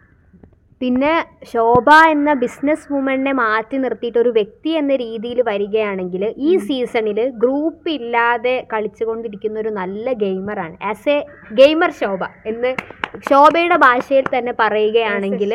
പിന്നെ 0.81 1.13
ശോഭ 1.51 1.89
എന്ന 2.13 2.29
ബിസിനസ് 2.41 2.87
വുമണിനെ 2.93 3.31
മാറ്റി 3.39 3.77
നിർത്തിയിട്ട് 3.83 4.19
ഒരു 4.23 4.31
വ്യക്തി 4.37 4.71
എന്ന 4.81 4.95
രീതിയിൽ 5.03 5.39
വരികയാണെങ്കിൽ 5.49 6.23
ഈ 6.47 6.51
സീസണിൽ 6.67 7.19
ഗ്രൂപ്പ് 7.43 7.89
ഇല്ലാതെ 7.99 8.55
കളിച്ചുകൊണ്ടിരിക്കുന്ന 8.73 9.57
ഒരു 9.63 9.71
നല്ല 9.79 10.13
ഗെയിമറാണ് 10.23 10.77
ആസ് 10.91 11.15
എ 11.15 11.17
ഗെയിമർ 11.61 11.91
ശോഭ 12.01 12.21
എന്ന് 12.51 12.71
ശോഭയുടെ 13.29 13.79
ഭാഷയിൽ 13.87 14.27
തന്നെ 14.35 14.55
പറയുകയാണെങ്കിൽ 14.63 15.53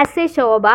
ആസ് 0.00 0.20
എ 0.24 0.28
ശോഭ. 0.38 0.66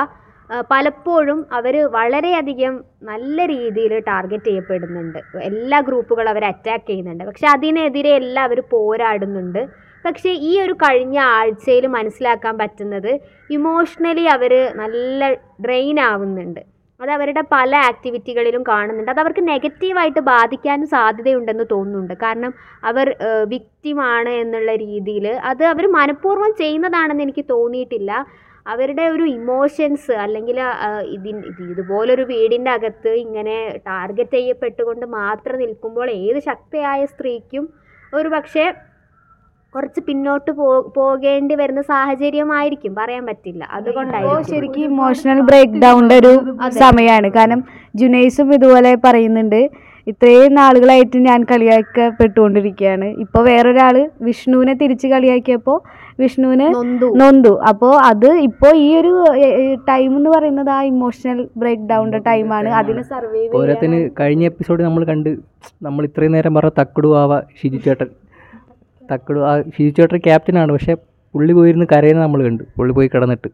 പലപ്പോഴും 0.69 1.39
അവർ 1.57 1.75
വളരെയധികം 1.95 2.75
നല്ല 3.09 3.37
രീതിയിൽ 3.51 3.93
ടാർഗറ്റ് 4.07 4.49
ചെയ്യപ്പെടുന്നുണ്ട്. 4.49 5.19
എല്ലാ 5.49 5.77
ഗ്രൂപ്പുകളും 5.87 6.31
അവർ 6.31 6.43
അറ്റാക്ക് 6.53 6.87
ചെയ്യുന്നുണ്ട്. 6.87 7.23
പക്ഷെ 7.29 7.47
അതിനെതിരെ 7.55 8.11
എല്ലാം 8.21 8.45
അവർ 8.49 8.59
പോരാടുന്നുണ്ട്. 8.73 9.61
പക്ഷേ 10.05 10.31
ഈ 10.49 10.51
ഒരു 10.63 10.73
കഴിഞ്ഞ 10.83 11.17
ആഴ്ചയിൽ 11.37 11.85
മനസ്സിലാക്കാൻ 11.97 12.53
പറ്റുന്നത് 12.61 13.11
ഇമോഷണലി 13.57 14.25
അവർ 14.35 14.53
നല്ല 14.81 15.29
ഡ്രെയിൻ 15.65 15.97
ആവുന്നുണ്ട്. 16.09 16.61
അത് 16.99 17.11
അവരുടെ 17.15 17.41
പല 17.53 17.71
ആക്ടിവിറ്റികളിലും 17.89 18.63
കാണുന്നുണ്ട്. 18.69 19.11
അത് 19.13 19.21
അവർക്ക് 19.23 19.43
നെഗറ്റീവായിട്ട് 19.51 20.21
ബാധിക്കാനും 20.33 20.87
സാധ്യതയുണ്ടെന്ന് 20.95 21.65
തോന്നുന്നുണ്ട്. 21.73 22.13
കാരണം 22.23 22.51
അവർ 22.89 23.07
വിക്റ്റിമാണ് 23.53 24.33
എന്നുള്ള 24.43 24.71
രീതിയിൽ 24.85 25.27
അത് 25.51 25.63
അവർ 25.73 25.85
മനഃപൂർവം 25.97 26.53
ചെയ്യുന്നതാണെന്ന് 26.61 27.25
എനിക്ക് 27.27 27.45
തോന്നിയിട്ടില്ല. 27.53 28.11
അവരുടെ 28.71 29.03
ഒരു 29.13 29.25
ഇമോഷൻസ് 29.37 30.13
അല്ലെങ്കിൽ 30.23 30.57
ഇതിൻ 31.15 31.37
ഇത് 31.51 31.61
ഇതുപോലൊരു 31.73 32.23
വീടിന്റെ 32.31 32.71
അകത്ത് 32.77 33.11
ഇങ്ങനെ 33.25 33.55
ടാർഗറ്റ് 33.87 34.37
ചെയ്യപ്പെട്ടുകൊണ്ട് 34.37 35.05
മാത്രം 35.19 35.57
നിൽക്കുമ്പോൾ 35.63 36.09
ഏത് 36.23 36.39
ശക്തയായ 36.49 37.01
സ്ത്രീക്കും 37.13 37.65
ഒരു 38.13 38.29
പക്ഷേ 38.35 38.65
കുറച്ച് 39.75 40.01
പിന്നോട്ട് 40.07 40.51
പോ 40.59 40.67
പോകേണ്ടി 40.95 41.55
വരുന്ന 41.55 41.81
സാഹചര്യമായിരിക്കും 41.89 42.93
പറയാൻ 42.99 43.23
പറ്റില്ല. 43.29 43.63
അതുകൊണ്ടായിരിക്കും. 43.77 44.47
ശരിക്കും 44.51 44.85
ഇമോഷണൽ 44.91 45.39
ബ്രേക്ക് 45.49 45.81
ഡൗണിന്റെ 45.83 46.15
ഒരു 46.21 46.31
സമയമാണ് 46.83 47.29
കാരണം 47.37 47.61
ജുനൈസും 48.01 48.49
ഇതുപോലെ 48.57 48.91
പറയുന്നുണ്ട് 49.05 49.61
ഇത്രയും 50.11 50.53
നാളുകളായിട്ട് 50.59 51.17
ഞാൻ 51.27 51.39
കളിയാക്കപ്പെട്ടുകൊണ്ടിരിക്കുകയാണ്. 51.49 53.07
ഇപ്പോൾ 53.23 53.41
വേറൊരാൾ 53.47 53.95
വിഷ്ണുവിനെ 54.27 54.73
തിരിച്ച് 54.81 55.07
കളിയാക്കിയപ്പോൾ 55.13 55.77
വിഷ്ണുവിന് 56.21 56.67
നൊന്തു. 57.21 57.51
അപ്പോൾ 57.71 57.93
അത് 58.09 58.29
ഇപ്പോൾ 58.47 58.71
ഈ 58.85 58.87
ഒരു 59.01 59.11
ടൈം 59.89 60.09
എന്ന് 60.19 60.31
പറയുന്നത് 60.35 60.71
ആ 60.77 60.79
ഇമോഷണൽ 60.93 61.41
ബ്രേക്ക് 61.63 61.85
ഡൗണിന്റെ 61.91 62.21
ടൈമാണ് 62.29 62.71
അതിന് 62.79 63.03
സർവൈവ് 63.13 63.51
പോരാത്തിന് 63.57 63.99
കഴിഞ്ഞ 64.19 64.45
എപ്പിസോഡ് 64.51 64.83
നമ്മൾ 64.87 65.05
കണ്ട് 65.11 65.29
നമ്മൾ 65.87 66.05
ഇത്രയും 66.09 66.35
നേരം 66.37 66.55
പറഞ്ഞ 66.59 66.75
തക്കടു 66.81 67.11
ആവ 67.21 67.39
ഷിജു 67.61 67.81
ചേട്ടൻ. 67.85 68.09
തക്കടു 69.11 69.39
ആ 69.39 69.61
ഷിജു 69.61 69.89
ചേട്ടൻ 69.89 70.17
ക്യാപ്റ്റനാണ് 70.17 70.71
പക്ഷേ 70.71 70.93
പുള്ളി 71.33 71.53
പോയിരുന്ന് 71.53 71.85
കരയുന്നത് 71.91 72.23
നമ്മൾ 72.23 72.43
കണ്ടു. 72.43 72.63
പുള്ളി 72.77 72.93
പോയി 72.93 73.07
കിടന്നിട്ട്. 73.07 73.49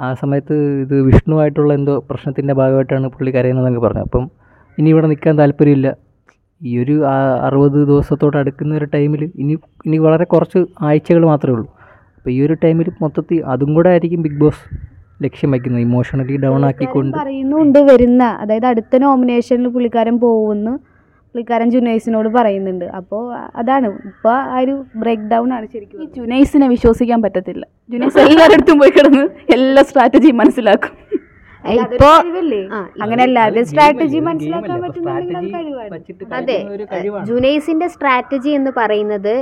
ആ 0.00 0.14
സമയത്ത് 0.14 0.54
ഇത് 0.54 1.02
വിഷ്ണുവായിട്ടുള്ള 1.02 1.74
എന്തോ 1.74 2.04
പ്രശ്നത്തിന്റെ 2.10 2.54
ഭാഗമായിട്ടാണ് 2.54 3.08
പുള്ളി 3.08 3.30
കരയുന്നതെന്നൊക്കെ 3.30 3.88
പറഞ്ഞു. 3.88 4.02
അപ്പം 4.02 4.30
ഇനി 4.78 4.88
ഇവിടെ 4.90 5.06
നിൽക്കാൻ 5.06 5.38
താല്പര്യമില്ല. 5.38 5.96
ഈ 6.62 6.78
ഒരു 6.78 7.04
അറുപത് 7.42 7.86
ദിവസത്തോട് 7.88 8.36
അടുക്കുന്ന 8.36 8.76
ഒരു 8.76 8.84
ടൈമിൽ 8.84 9.30
ഇനി 9.34 9.54
ഇനി 9.86 9.98
വളരെ 9.98 10.24
കുറച്ച് 10.24 10.58
ആഴ്ചകൾ 10.82 11.26
മാത്രമേ 11.26 11.52
ഉള്ളൂ. 11.52 11.68
അപ്പോൾ 12.16 12.30
ഈ 12.30 12.46
ഒരു 12.46 12.54
ടൈമിൽ 12.54 12.90
മൊത്തത്തിൽ 13.02 13.44
അതും 13.44 13.74
കൂടെ 13.74 13.88
ആയിരിക്കും 13.88 14.22
ബിഗ് 14.22 14.40
ബോസ് 14.40 14.64
ലക്ഷ്യം 15.24 15.50
വയ്ക്കുന്നത്. 15.50 15.82
ഇമോഷണലി 15.82 16.36
ഡൗൺ 16.36 16.64
ആക്കിക്കൊണ്ട്. 16.64 17.16
പറയുന്നുണ്ട് 17.16 17.78
വരുന്ന. 17.78 18.24
അതായത് 18.24 18.66
അടുത്ത 18.66 18.96
നോമിനേഷനിൽ 18.96 19.68
പുള്ളിക്കാരൻ 19.68 20.20
പോകുമെന്ന് 20.20 20.93
പുള്ളിക്കാരൻ 21.34 21.68
ജുനൈസിനോട് 21.74 22.28
പറയുന്നുണ്ട്. 22.34 22.84
അപ്പോൾ 22.98 23.22
അതാണ്. 23.60 23.88
ഇപ്പോൾ 24.10 24.34
ആ 24.54 24.58
ഒരു 24.64 24.74
ബ്രേക്ക് 25.00 25.24
ഡൗൺ 25.32 25.48
ആണ് 25.56 25.66
ശരിക്കും. 25.72 26.02
ഈ 26.02 26.06
ജുനൈസിനെ 26.18 26.66
വിശ്വസിക്കാൻ 26.74 27.20
പറ്റത്തില്ല. 27.24 27.64
ജുനൈസ് 27.92 28.18
എല്ലാവരുടെ 28.24 28.56
അടുത്തും 28.58 28.78
പോയി 28.82 28.92
കിടന്ന് 28.96 29.24
എല്ലാ 29.56 29.82
സ്ട്രാറ്റജിയും 29.88 30.36
മനസ്സിലാക്കും. 30.42 30.92
ഇപ്പോ 31.64 32.10
അങ്ങനെ 33.04 33.22
എല്ലാവരുടെയും 33.26 33.66
സ്ട്രാറ്റജി 33.70 34.18
മനസ്സിലാക്കാൻ 34.28 34.78
പറ്റുന്ന 34.84 35.10
അത്. 36.40 36.56
ജുനൈസിന്റെ 37.30 37.88
സ്ട്രാറ്റജി 37.94 38.50
എന്ന് 38.58 38.72
പറയുന്നത് 38.78 39.34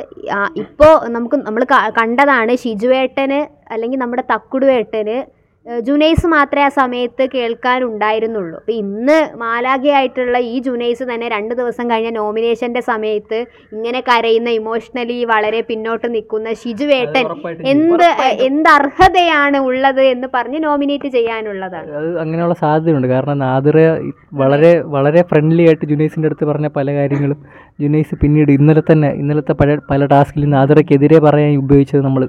ഇപ്പോ 0.62 0.88
നമുക്ക് 1.16 1.38
നമ്മൾ 1.46 1.64
കണ്ടതാണ് 2.00 2.54
ഷിജുവേട്ടന് 2.64 3.40
അല്ലെങ്കിൽ 3.74 4.00
നമ്മുടെ 4.04 4.24
തക്കുടുവേട്ടന് 4.32 5.18
ജുനൈസ് 5.66 6.26
മാത്രമേ 6.26 6.62
ആ 6.66 6.70
സമയത്ത് 6.78 7.24
കേൾക്കാനുണ്ടായിരുന്നുള്ളൂ. 7.34 8.54
അപ്പോൾ 8.60 8.74
ഇന്ന് 8.82 9.18
മാലാഖയായിട്ടുള്ള 9.42 10.38
ഈ 10.52 10.54
ജുനൈസ് 10.66 11.04
തന്നെ 11.10 11.26
രണ്ട് 11.34 11.52
ദിവസം 11.60 11.84
കഴിഞ്ഞ 11.90 12.10
നോമിനേഷന്റെ 12.16 12.82
സമയത്ത് 12.88 13.38
ഇങ്ങനെ 13.74 14.00
കരയുന്ന 14.08 14.50
ഇമോഷണലി 14.60 15.18
വളരെ 15.32 15.60
പിന്നോട്ട് 15.68 16.08
നിൽക്കുന്ന 16.14 16.52
ഷിജുവേട്ടൻ 16.62 17.26
എന്ത് 17.74 18.06
എന്ത് 18.48 18.68
അർഹതയാണ് 18.76 19.60
ഉള്ളത് 19.68 20.02
എന്ന് 20.14 20.28
പറഞ്ഞ് 20.34 20.60
നോമിനേറ്റ് 20.66 21.10
ചെയ്യാനുള്ളതാണ്. 21.16 21.90
അത് 22.00 22.08
അങ്ങനെയുള്ള 22.24 22.56
സാധ്യതയുണ്ട്. 22.64 23.08
കാരണം 23.14 23.38
നാദിറ 23.46 23.78
വളരെ 24.42 24.72
വളരെ 24.96 25.22
ഫ്രണ്ട്ലി 25.32 25.62
ആയിട്ട് 25.68 25.86
ജുനൈസിന്റെ 25.92 26.28
അടുത്ത് 26.30 26.48
പറഞ്ഞ 26.50 26.70
പല 26.78 26.88
കാര്യങ്ങളും 26.98 27.38
ജുനൈസ് 27.82 28.14
പിന്നീട് 28.24 28.50
ഇന്നലെ 28.58 28.82
തന്നെ 28.92 29.12
ഇന്നലത്തെ 29.20 29.54
പല 29.62 29.78
പല 29.90 30.06
ടാസ്കിൽ 30.06 30.44
നാദിറയ്ക്കെതിരെ 30.56 31.20
പറയാൻ 31.28 31.54
ഉപയോഗിച്ചത് 31.64 32.02
നമ്മൾ 32.08 32.24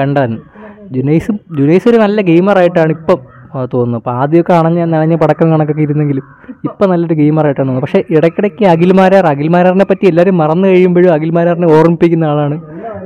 കണ്ടായിരുന്നു. 0.00 0.42
ജുനൈസും 0.90 1.40
ജുനൈസ് 1.58 1.88
ഒരു 1.88 1.96
നല്ല 1.96 2.20
ഗെയിമറായിട്ടാണ് 2.22 2.90
ഇപ്പം 2.90 3.18
ആ, 3.46 3.64
തോന്നുന്നത്. 3.64 4.00
അപ്പോൾ 4.00 4.10
ആദ്യമൊക്കെ 4.10 4.52
അണഞ്ഞ 4.52 4.84
നനഞ്ഞ 4.84 5.14
പടക്കം 5.16 5.52
കണക്കൊക്കെ 5.52 5.82
ഇരുന്നെങ്കിലും 5.82 6.24
ഇപ്പം 6.64 6.90
നല്ലൊരു 6.90 7.14
ഗെയിമറായിട്ടാണ് 7.14 7.68
തോന്നുന്നത്. 7.68 7.84
പക്ഷേ 7.86 8.16
ഇടയ്ക്കിടയ്ക്ക് 8.16 8.64
അഖിൽമാരാർ 8.64 9.26
അഖിൽമാരാറിനെ 9.26 9.84
പറ്റി 9.84 10.06
എല്ലാവരും 10.06 10.36
മറന്നു 10.36 10.68
കഴിയുമ്പോഴും 10.68 11.12
അഖിൽമാരാറിനെ 11.12 11.66
ഓർമ്മിപ്പിക്കുന്ന 11.66 12.24
ആളാണ് 12.24 12.56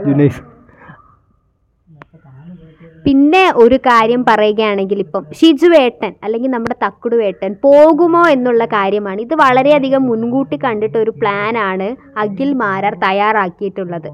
ജുനൈസ്. 0.07 0.41
പിന്നെ 3.05 3.53
ഒരു 3.57 3.77
കാര്യം 3.77 4.25
പറയുകയാണെങ്കിൽ 4.29 4.99
ഇപ്പം 4.99 5.25
ഷിജുവേട്ടൻ 5.39 6.13
അല്ലെങ്കിൽ 6.25 6.51
നമ്മുടെ 6.51 6.77
തക്കുടുവേട്ടൻ 6.85 7.57
പോകുമോ 7.63 8.29
എന്നുള്ള 8.29 8.65
കാര്യമാണ് 8.65 9.21
ഇത് 9.21 9.35
വളരെയധികം 9.35 10.03
മുൻകൂട്ടി 10.07 10.57
കണ്ടിട്ട് 10.57 10.99
ഒരു 10.99 11.11
പ്ലാനാണ് 11.11 11.89
അഖിൽ 12.17 12.53
മാരാർ 12.55 12.95
തയ്യാറാക്കിയിട്ടുള്ളത്. 13.07 14.11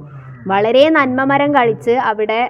വളരെ 0.47 0.89
നന്മമരം 0.89 1.55
കളിച്ച് 1.55 1.91
അവിടെ 2.03 2.41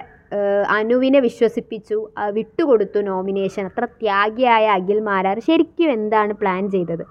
അനുവിനെ 0.77 1.19
വിശ്വസിപ്പിച്ചു 1.27 1.97
വിട്ടുകൊടുത്തു 2.37 2.99
നോമിനേഷൻ 3.09 3.63
അത്ര 3.69 3.85
ത്യാഗിയായ 4.01 4.65
അഖിൽ 4.77 4.99
മാരാർ 5.09 5.37
ശരിക്കും 5.47 5.89
എന്താണ് 5.97 6.33
പ്ലാൻ 6.33 6.63
ചെയ്തത്? 6.75 7.03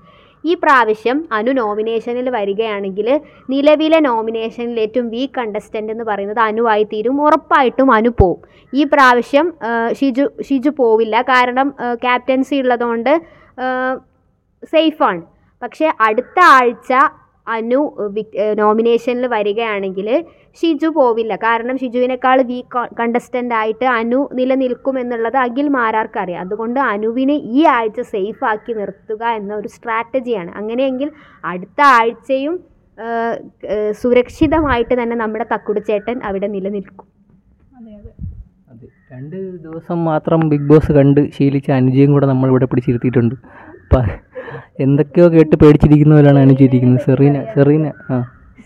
ഈ 0.45 0.55
പ്രാവശ്യം 0.63 1.19
അനു 1.37 1.53
നോമിനേഷനിൽ 1.59 2.27
വരികയാണെങ്കിൽ 2.37 3.09
നിലവിലെ 3.53 3.99
നോമിനേഷനിൽ 4.09 4.77
ഏറ്റവും 4.81 5.07
വീക്ക് 5.15 5.35
കണ്ടസ്റ്റന്റ് 5.39 5.93
എന്ന് 5.95 6.05
പറയുന്നത് 6.11 6.41
അനുവായി 6.49 6.85
തീരും 6.93 7.17
ഉറപ്പായിട്ടും 7.27 7.89
അനു 7.97 8.11
പോവും. 8.21 8.41
ഈ 8.73 8.85
പ്രാവശ്യം 8.93 9.47
ഷിജു 10.01 10.27
ഷിജു 10.49 10.73
പോവില്ല. 10.81 11.17
കാരണം 11.33 11.71
ക്യാപ്റ്റൻസി 12.05 12.57
ഉള്ളതുകൊണ്ട് 12.65 13.13
സേഫാണ് 14.73 15.23
പക്ഷേ 15.63 15.87
അടുത്ത 16.07 16.39
ആഴ്ച 16.57 16.93
അനു 17.55 17.81
നോമിനേഷനിൽ 18.61 19.27
വരികയാണെങ്കിൽ 19.35 20.09
ഷിജു 20.59 20.89
പോവില്ല. 20.99 21.33
കാരണം 21.47 21.77
ഷിജുവിനേക്കാൾ 21.83 22.39
വീക്ക് 22.51 22.83
കണ്ടസ്റ്റന്റ് 23.01 23.55
ആയിട്ട് 23.61 23.87
അനു 23.99 24.21
നിലനിൽക്കും 24.39 24.97
എന്നുള്ളത് 25.03 25.39
അഖിൽ 25.47 25.69
മാരാർക്ക് 25.79 26.21
അറിയാം 26.23 26.43
അതുകൊണ്ട് 26.47 26.81
അനുവിനെ 26.93 27.37
ഈ 27.59 27.65
ആഴ്ച 27.77 28.01
സേഫ് 28.15 28.45
ആക്കി 28.53 28.75
നിർത്തുക 28.81 29.25
എന്ന 29.41 29.53
ഒരു 29.61 29.71
സ്ട്രാറ്റജിയാണ് 29.77 30.53
അങ്ങനെയെങ്കിൽ 30.61 31.11
അടുത്ത 31.53 31.81
ആഴ്ചയും 31.99 32.57
സുരക്ഷിതമായിട്ട് 34.01 34.95
തന്നെ 35.03 35.17
നമ്മുടെ 35.23 35.47
തക്കുടിച്ചേട്ടൻ 35.53 36.19
അവിടെ 36.29 36.49
നിലനിൽക്കും. 36.57 37.07
അതെ 38.73 38.87
രണ്ട് 39.13 39.37
ദിവസം 39.67 39.99
മാത്രം 40.11 40.41
ബിഗ് 40.51 40.69
ബോസ് 40.71 40.93
കണ്ട് 40.99 41.21
ശീലിച്ച 41.35 41.69
അനുജയും 41.79 42.11
കൂടെ 42.15 42.27
നമ്മളിവിടെ 42.31 42.67
പിടിച്ചിരുത്തിയിട്ടുണ്ട്. 42.71 43.37
എന്തൊക്കെയോ 44.85 45.27
കേട്ട് 45.29 45.57
പേടിച്ചിരിക്കുന്നവരാണ് 45.63 46.39
അനുചരിക്കുന്നത് 46.39 47.03
സെറീന 47.07 47.37
സെറീന 47.55 47.87
ആ. 48.11 48.17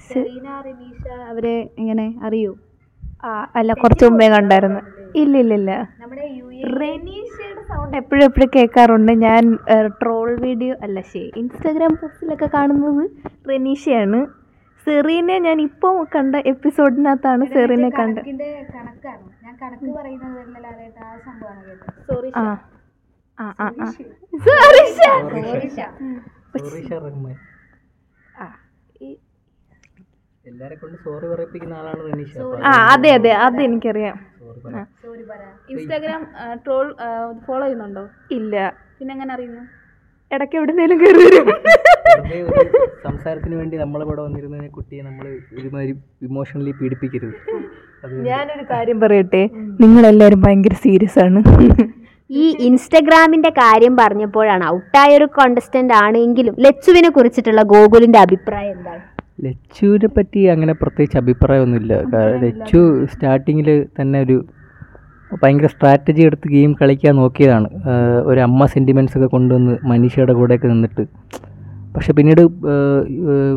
സെറീന 0.09 0.49
റിനീഷ 0.67 1.03
അവരെ 1.31 1.55
എങ്ങനെ 1.79 2.07
അറിയൂ. 2.27 2.53
ആ 3.25 3.31
അല്ല 3.59 3.71
കുറച്ച് 3.75 4.05
മുമ്പേ 4.07 4.27
കണ്ടായിരുന്നു. 4.35 4.81
ഇല്ല 5.23 5.35
ഇല്ല 5.43 5.55
ഇല്ല. 5.61 5.71
നമ്മുടെ 6.00 6.27
യു 6.39 6.47
റെനീഷയുടെ 6.81 7.62
സൗണ്ട് 7.71 7.95
എപ്പോഴും 7.97 8.25
എപ്പോഴും 8.25 8.50
കേൾക്കാറുണ്ട്. 8.57 9.12
ഞാൻ 9.27 9.43
ട്രോൾ 10.00 10.29
വീഡിയോ 10.45 10.75
അല്ല 10.87 11.00
ശരി 11.12 11.31
ഇൻസ്റ്റാഗ്രാം 11.43 11.95
പോസ്റ്റിലൊക്കെ 12.00 12.49
കാണുന്നത് 12.57 13.03
റെനീഷയാണ്. 13.50 14.21
സെറീനെ 14.87 15.37
ഞാൻ 15.47 15.59
ഇപ്പോൾ 15.61 15.97
കണ്ട 16.15 16.37
എപ്പിസോഡിനകത്താണ് 16.53 17.45
സെറീനെ 17.55 17.91
കണ്ടത് 17.99 18.29
കണക്കാണ്. 18.77 19.25
ഞാൻ 19.45 19.55
കണക്ക് 19.62 19.91
പറയുന്നത് 19.99 20.39
ആ 21.00 21.17
സംഭവമാണ് 21.27 21.62
കേട്ടത്. 21.69 21.93
സോറി 22.09 22.31
എല്ലാരെ 30.50 30.75
കൊണ്ട് 30.80 30.97
സോറി 31.04 31.26
പറയിപ്പിക്കുന്ന 31.32 31.75
ആളാണ് 31.80 32.00
റനീഷ 32.06 32.32
ആ 32.68 32.73
അതെ 32.92 33.11
അതെ 33.18 33.32
അത് 33.47 33.59
എനിക്കറിയാം. 33.66 34.16
സോറി 35.02 35.23
ഇൻസ്റ്റാഗ്രാം 35.73 36.23
ട്രോൾ 36.64 36.87
ഫോളോ 37.47 37.64
ചെയ്യുന്നുണ്ടോ? 37.64 38.04
ഇല്ല. 38.38 38.54
പിന്നെ 38.99 39.12
എങ്ങനെ 39.16 39.32
അറിയുന്നു? 39.37 39.62
ഇടയ്ക്ക് 40.32 40.56
എവിടെന്നേലും 40.59 40.99
കയറി 41.02 41.20
വരും. 41.25 41.47
സംസാരത്തിന് 43.06 43.54
വേണ്ടി 43.61 43.76
നമ്മളിവിടെ 43.85 44.23
വന്നിരുന്ന 44.26 44.66
കുട്ടിയെ 44.76 45.02
നമ്മൾ 45.09 45.26
ഒരുമാതിരി 45.59 45.94
ഇമോഷണലി 46.28 46.73
പീഡിപ്പിക്കരുത്. 46.80 47.37
ഞാനൊരു 48.28 48.64
കാര്യം 48.75 49.00
പറയട്ടെ? 49.04 49.42
നിങ്ങളെല്ലാവരും 49.82 50.40
ഭയങ്കര 50.47 50.75
സീരിയസ് 50.85 51.18
ആണ്. 51.26 51.40
ഈ 52.30 52.44
ഇൻസ്റ്റഗ്രാമിന്റെ 52.66 53.50
കാര്യം 53.60 53.94
പറഞ്ഞപ്പോഴാണ് 54.00 54.64
ഔട്ടായ 54.75 55.10
ഒരു 55.18 55.26
കോണ്ടസ്റ്റന്റ് 55.37 55.94
ആണെങ്കിലും 56.02 56.54
ലച്ചുവിനെ 56.64 57.10
കുറിച്ചിട്ടുള്ള 57.16 57.62
ഗോകുലിന്റെ 57.72 58.18
അഭിപ്രായം 58.26 58.75
എന്താണ്? 58.76 59.02
ലച്ചുവിനെ 59.44 60.08
പറ്റി 60.16 60.40
അങ്ങനെ 60.54 60.72
പ്രത്യേകിച്ച് 60.80 61.18
അഭിപ്രായമൊന്നുമില്ല. 61.22 61.94
ലച്ചു 62.44 62.82
സ്റ്റാർട്ടിങ്ങിൽ 63.12 63.68
തന്നെ 63.99 64.18
ഒരു 64.26 64.37
ഭയങ്കര 65.42 65.68
സ്ട്രാറ്റജി 65.75 66.22
എടുത്ത് 66.28 66.46
ഗെയിം 66.54 66.70
കളിക്കാൻ 66.80 67.14
നോക്കിയതാണ്. 67.22 67.68
ഒരു 68.30 68.40
അമ്മ 68.46 68.66
സെന്റിമെന്റ്സ് 68.75 69.16
ഒക്കെ 69.18 69.28
കൊണ്ടുവന്ന് 69.34 69.75
മനുഷ്യയുടെ 69.92 70.34
കൂടെയൊക്കെ 70.38 70.68
നിന്നിട്ട്. 70.75 71.04
പക്ഷെ 71.94 72.10
പിന്നീട് 72.16 72.42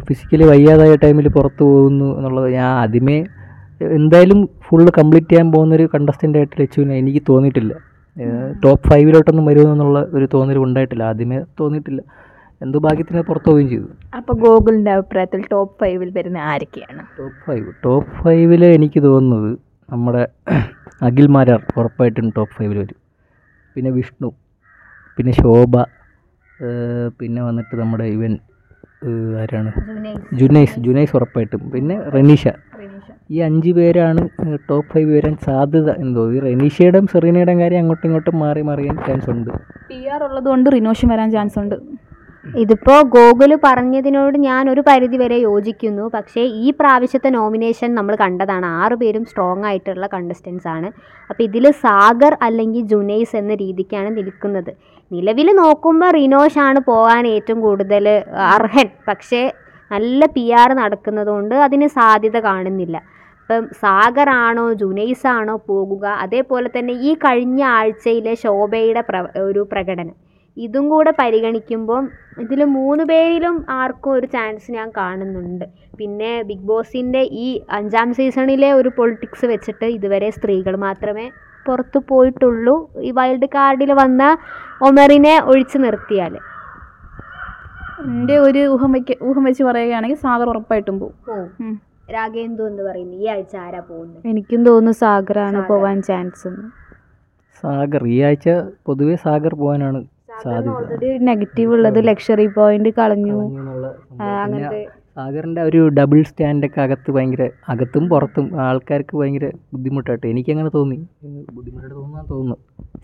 ഫിസിക്കലി 0.08 0.46
വയ്യാതായ 0.54 0.94
ടൈമിൽ 1.06 1.28
പുറത്ത് 1.38 1.64
പോകുന്നു 1.70 2.10
എന്നുള്ളത് 2.18 2.48
ഞാൻ 2.58 2.70
ആദ്യമേ 2.84 3.18
എന്തായാലും 3.98 4.40
ഫുള്ള് 4.66 4.92
കംപ്ലീറ്റ് 5.00 5.32
ചെയ്യാൻ 5.32 5.48
പോകുന്നൊരു 5.54 5.86
കണ്ടസ്റ്റന്റ് 5.96 6.38
ആയിട്ട് 6.40 6.56
ലച്ചുവിനെ 6.62 6.94
എനിക്ക് 7.02 7.22
തോന്നിയിട്ടില്ല. 7.30 7.74
ടോപ്പ് 8.64 8.86
ഫൈവിലോട്ടൊന്നും 8.90 9.46
വരുമെന്നുള്ള 9.50 10.00
ഒരു 10.16 10.26
തോന്നൽ 10.34 10.58
ഉണ്ടായിട്ടില്ല. 10.58 11.04
ആദ്യമേ 11.04 11.40
തോന്നിയിട്ടില്ല. 11.60 12.02
എന്തോ 12.62 12.80
ഭാഗ്യത്തിന് 12.80 13.22
പുറത്തു 13.30 13.50
പോവുകയും 13.50 13.70
ചെയ്തു. 13.70 13.88
അപ്പൊ 14.18 14.34
ഗോകുലിന്റെ 14.44 14.92
അഭിപ്രായത്തിൽ 14.92 15.42
ടോപ്പ് 15.54 15.74
ഫൈവിൽ 15.82 16.10
വരുന്ന 16.18 16.40
ആരൊക്കെയാണ്? 16.52 17.02
ടോപ്പ് 17.20 17.40
ഫൈവ് 17.46 17.68
ടോപ്പ് 17.84 18.12
ഫൈവിൽ 18.24 18.64
എനിക്ക് 18.78 19.00
തോന്നുന്നത് 19.08 19.52
നമ്മുടെ 19.90 20.24
അഖിൽ 21.08 21.28
മാരാർ 21.28 21.62
ഉറപ്പായിട്ടും 21.78 22.28
ടോപ്പ് 22.38 22.54
ഫൈവിൽ 22.58 22.78
വരും. 22.84 23.00
പിന്നെ 23.76 23.92
വിഷ്ണു 23.98 24.30
പിന്നെ 25.18 25.34
ശോഭ 25.42 25.74
പിന്നെ 27.20 27.42
വന്നിട്ട് 27.42 27.76
നമ്മുടെ 27.76 28.06
ഇവൻ 28.16 28.32
ആരാണ്? 29.42 29.72
ജുനൈസ്. 30.34 30.80
ജുനൈസ് 30.80 31.16
ഉറപ്പായിട്ടും. 31.16 31.72
പിന്നെ 31.72 32.02
റനീഷ. 32.16 32.48
ഈ 33.32 33.40
അഞ്ച് 33.40 33.72
പേരാണ് 33.72 34.30
ടോപ്പ് 34.70 34.94
ഫൈവ് 34.94 35.18
വരാൻ 35.18 35.38
സാധ്യത 35.46 35.92
എന്തോ. 35.92 36.32
ഈ 36.32 36.40
റനീഷയുടെയും 36.40 37.08
സെറീനയുടെയും 37.08 37.60
കാര്യം 37.60 37.80
അങ്ങോട്ടും 37.80 38.08
ഇങ്ങോട്ടും 38.08 38.40
മാറി 38.40 38.62
മറിയാൻ 38.62 38.98
ചാൻസ് 39.08 39.30
ഉണ്ട്. 39.30 39.52
പി 39.90 40.08
ആർ 40.08 40.24
ഉള്ളത് 40.24 40.46
കൊണ്ട് 40.46 40.70
റിനോഷൻ 40.70 41.08
വരാൻ 41.08 41.32
ചാൻസ് 41.32 41.60
ഉണ്ട്. 41.60 41.76
ഇതിപ്പോ 42.58 43.02
ഗോകുൽ 43.02 43.58
പറഞ്ഞതിനോട് 43.64 44.38
ഞാൻ 44.38 44.70
ഒരു 44.70 44.82
പരിധി 44.82 45.18
വരെ 45.18 45.36
യോജിക്കുന്നു. 45.36 46.12
പക്ഷേ 46.14 46.42
ഈ 46.42 46.74
പ്രാവശ്യത്തെ 46.80 47.30
നോമിനേഷൻ 47.30 47.96
നമ്മൾ 47.96 48.18
കണ്ടതാണ്. 48.22 48.66
ആറ് 48.66 48.94
പേരും 48.94 49.26
സ്ട്രോങ് 49.26 49.64
ആയിട്ടുള്ള 49.64 50.10
കണ്ടസ്റ്റൻസ് 50.14 50.68
ആണ്. 50.68 50.88
അപ്പോൾ 51.30 51.44
ഇതിൽ 51.44 51.72
സാഗർ 51.72 52.38
അല്ലെങ്കിൽ 52.42 52.82
ജുനൈസ് 52.82 53.36
എന്ന 53.36 53.56
രീതിക്കാണ് 53.56 54.18
നിൽക്കുന്നത്. 54.18 54.74
നിലവിൽ 55.14 55.48
നോക്കുമ്പോൾ 55.62 56.12
റിനോഷ് 56.18 56.60
ആണ് 56.68 56.80
പോകാൻ 56.92 57.24
ഏറ്റവും 57.36 57.60
കൂടുതൽ 57.66 58.06
അർഹൻ. 58.56 58.88
പക്ഷേ 59.10 59.42
നല്ല 59.92 60.26
പി 60.36 60.46
ആർ 60.62 60.70
നടക്കുന്നതുകൊണ്ട് 60.82 61.56
അതിന് 61.66 61.88
സാധ്യത 61.98 62.38
കാണുന്നില്ല. 62.48 62.98
ഇപ്പം 63.42 63.64
സാഗറാണോ 63.84 64.66
ജുനൈസ് 64.82 65.26
ആണോ 65.38 65.56
പോകുക 65.70 66.06
അതേപോലെ 66.24 66.68
തന്നെ 66.76 66.94
ഈ 67.08 67.14
കഴിഞ്ഞ 67.24 67.62
ആഴ്ചയിലെ 67.78 68.34
ശോഭയുടെ 68.44 69.02
പ്ര 69.10 69.18
ഒരു 69.48 69.64
പ്രകടനം. 69.72 70.16
ഇതും 70.58 70.86
കൂടെ 70.92 71.12
പരിഗണിക്കുമ്പോൾ 71.20 72.02
ഇതിൽ 72.44 72.60
മൂന്ന് 72.78 73.04
പേരിലും 73.12 73.56
ആർക്കും 73.80 74.12
ഒരു 74.18 74.28
ചാൻസ് 74.36 74.68
ഞാൻ 74.78 74.88
കാണുന്നുണ്ട്. 75.00 75.66
പിന്നെ 76.00 76.32
ബിഗ് 76.50 76.68
ബോസിന്റെ 76.72 77.22
ഈ 77.46 77.48
അഞ്ചാം 77.78 78.10
സീസണിലെ 78.18 78.70
ഒരു 78.80 78.90
പൊളിറ്റിക്സ് 78.98 79.48
വെച്ചിട്ട് 79.54 79.88
ഇതുവരെ 79.98 80.30
സ്ത്രീകൾ 80.38 80.76
മാത്രമേ 80.88 81.26
പുറത്തു 81.68 82.00
പോയിട്ടുള്ളൂ. 82.12 82.76
ഈ 83.08 83.12
വൈൽഡ് 83.20 83.48
കാർഡിൽ 83.56 83.92
വന്ന 84.02 84.22
ഒമറിനെ 84.88 85.36
ഒഴിച്ചു 85.52 85.78
നിർത്തിയാൽ 85.86 86.36
എന്റെ 88.12 88.36
ഒരു 88.46 88.62
ഊഹം 88.74 88.92
വയ്ക്ക 88.96 89.18
ഊഹം 89.30 89.44
വെച്ച് 89.48 89.64
പറയുകയാണെങ്കിൽ 89.64 90.20
സാഗർ 90.24 90.48
ഉറപ്പായിട്ടും 90.54 90.96
പോകും. 91.02 91.76
രാഗേന്ദു 92.16 92.64
എന്ന് 92.70 92.84
പറയുന്നു. 92.88 93.16
ഈ 93.22 93.28
ആഴ്ച 93.34 93.56
ആരാ 93.66 93.82
പോകുന്നത് 93.90 94.26
എനിക്കും 94.32 94.62
തോന്നുന്നു 94.70 95.00
സാഗറാണ് 95.04 95.60
പോകാൻ 95.60 95.70
പോവാൻ 95.70 95.98
ചാൻസ് 96.10 96.50
സാഗർ 97.64 98.04
ഈ 98.16 98.18
ആഴ്ച 98.30 98.50
പൊതുവേ 98.88 99.16
സാഗർ 99.26 99.54
പോകാനാണ് 99.62 100.00
സാധ്യത. 100.44 100.74
ഓൾറെഡി 100.76 101.10
നെഗറ്റീവ് 101.30 101.72
ഉള്ളത് 101.76 102.00
ലക്ഷറി 102.10 102.48
പോയിന്റ് 102.58 102.92
കളഞ്ഞു. 103.00 103.40
കളഞ്ഞു 104.22 104.70
ആ, 105.18 105.24
സാഗറിന്റെ 105.24 105.62
ഒരു 105.62 105.88
ഡബിൾ 105.90 106.24
സ്റ്റാൻഡൊക്കെ 106.24 106.82
അകത്ത് 106.82 107.12
ഭയങ്കര 107.12 107.44
അകത്തും 107.70 108.10
പുറത്തും 108.10 108.62
ആൾക്കാർക്ക് 108.62 109.18
ഭയങ്കര 109.18 109.48
ബുദ്ധിമുട്ടായിട്ട് 109.74 110.28
എനിക്കങ്ങനെ 110.28 110.70
തോന്നി. 110.70 110.98
ബുദ്ധിമുട്ടായിട്ട് 111.54 111.96
തോന്നാൻ 111.96 112.24
തോന്നുന്നു. 112.30 112.56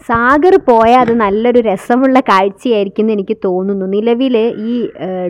സാഗർ 0.08 0.56
പോയാൽ 0.68 1.00
അത് 1.00 1.14
നല്ലൊരു 1.16 1.60
രസമുള്ള 1.60 2.20
കാഴ്ചയായിരിക്കും 2.20 3.04
എന്ന് 3.04 3.14
എനിക്ക് 3.14 3.38
തോന്നുന്നു. 3.46 3.86
നിലവിൽ 3.86 4.36
ഈ 4.68 4.76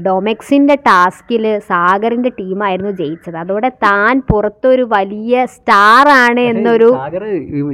ഡൊമെക്സിന്റെ 0.06 0.76
ടാസ്കിൽ 0.88 1.60
സാഗറിന്റെ 1.70 2.30
ടീമായിരുന്നു 2.30 2.92
ജയിച്ചത്. 2.92 3.38
അതോടെ 3.38 3.70
താൻ 3.86 4.22
പുറത്തൊരു 4.32 4.84
വലിയ 4.96 5.46
സ്റ്റാർ 5.56 6.08
ആണ് 6.20 6.40
എന്നൊരു 6.54 6.90
സാഗർ 6.98 7.26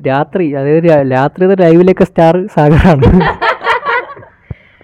രാത്രി 0.08 0.48
അതായത് 0.54 0.90
രാത്രിയുടെ 1.12 1.58
ലൈവിലൊക്കെ 1.64 2.04
സ്റ്റാർ 2.04 2.48
സാഗറാണ്. 2.56 3.12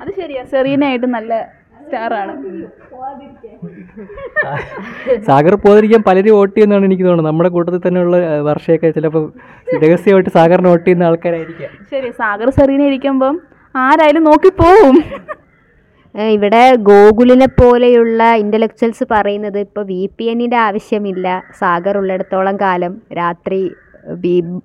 അത് 0.02 0.12
ശരിയാ. 0.22 0.44
സെറീനായിട്ട് 0.54 1.06
നല്ല 1.08 1.34
സ്റ്റാറാണ്. 1.84 2.34
സാഗർ 5.28 5.54
പോകാതിരിക്കാൻ 5.64 6.02
പലരും 6.08 6.36
വോട്ട് 6.38 6.54
ചെയ്യുന്നതാണ് 6.56 6.86
എനിക്ക് 6.90 7.06
തോന്നുന്നത്. 7.06 7.30
നമ്മുടെ 7.32 7.50
കൂട്ടത്തിൽ 7.56 7.82
തന്നെയുള്ള 7.86 8.18
വർഷയൊക്കെ 8.50 8.90
ചിലപ്പോൾ 8.98 9.24
രഹസ്യമായിട്ട് 9.84 10.32
സാഗറിന് 10.38 10.70
വോട്ട് 10.72 10.86
ചെയ്യുന്ന 10.86 11.10
ആൾക്കാരായിരിക്കാം. 11.10 11.72
ശരി 11.92 12.10
സാഗർ 12.22 12.50
സെറീനെ 12.60 12.86
ഇരിക്കുമ്പം 12.92 13.36
ആരായാലും 13.76 14.24
നോക്കി 14.30 14.52
പോവും. 14.62 14.98
ഇവിടെ 16.36 16.64
ഗോകുലിനെ 16.90 17.48
പോലെയുള്ള 17.60 18.22
ഇന്റലക്ച്വൽസ് 18.44 19.06
പറയുന്നത് 19.12 19.60
ഇപ്പോൾ 19.60 19.84
വി 19.92 20.02
പി 20.18 20.26
എന്നിന്റെ 20.32 20.58
ആവശ്യമില്ല. 20.68 21.28
സാഗർ 21.60 21.96
ഉള്ളിടത്തോളം 22.02 22.56
കാലം 22.66 22.94
രാത്രി 23.20 23.62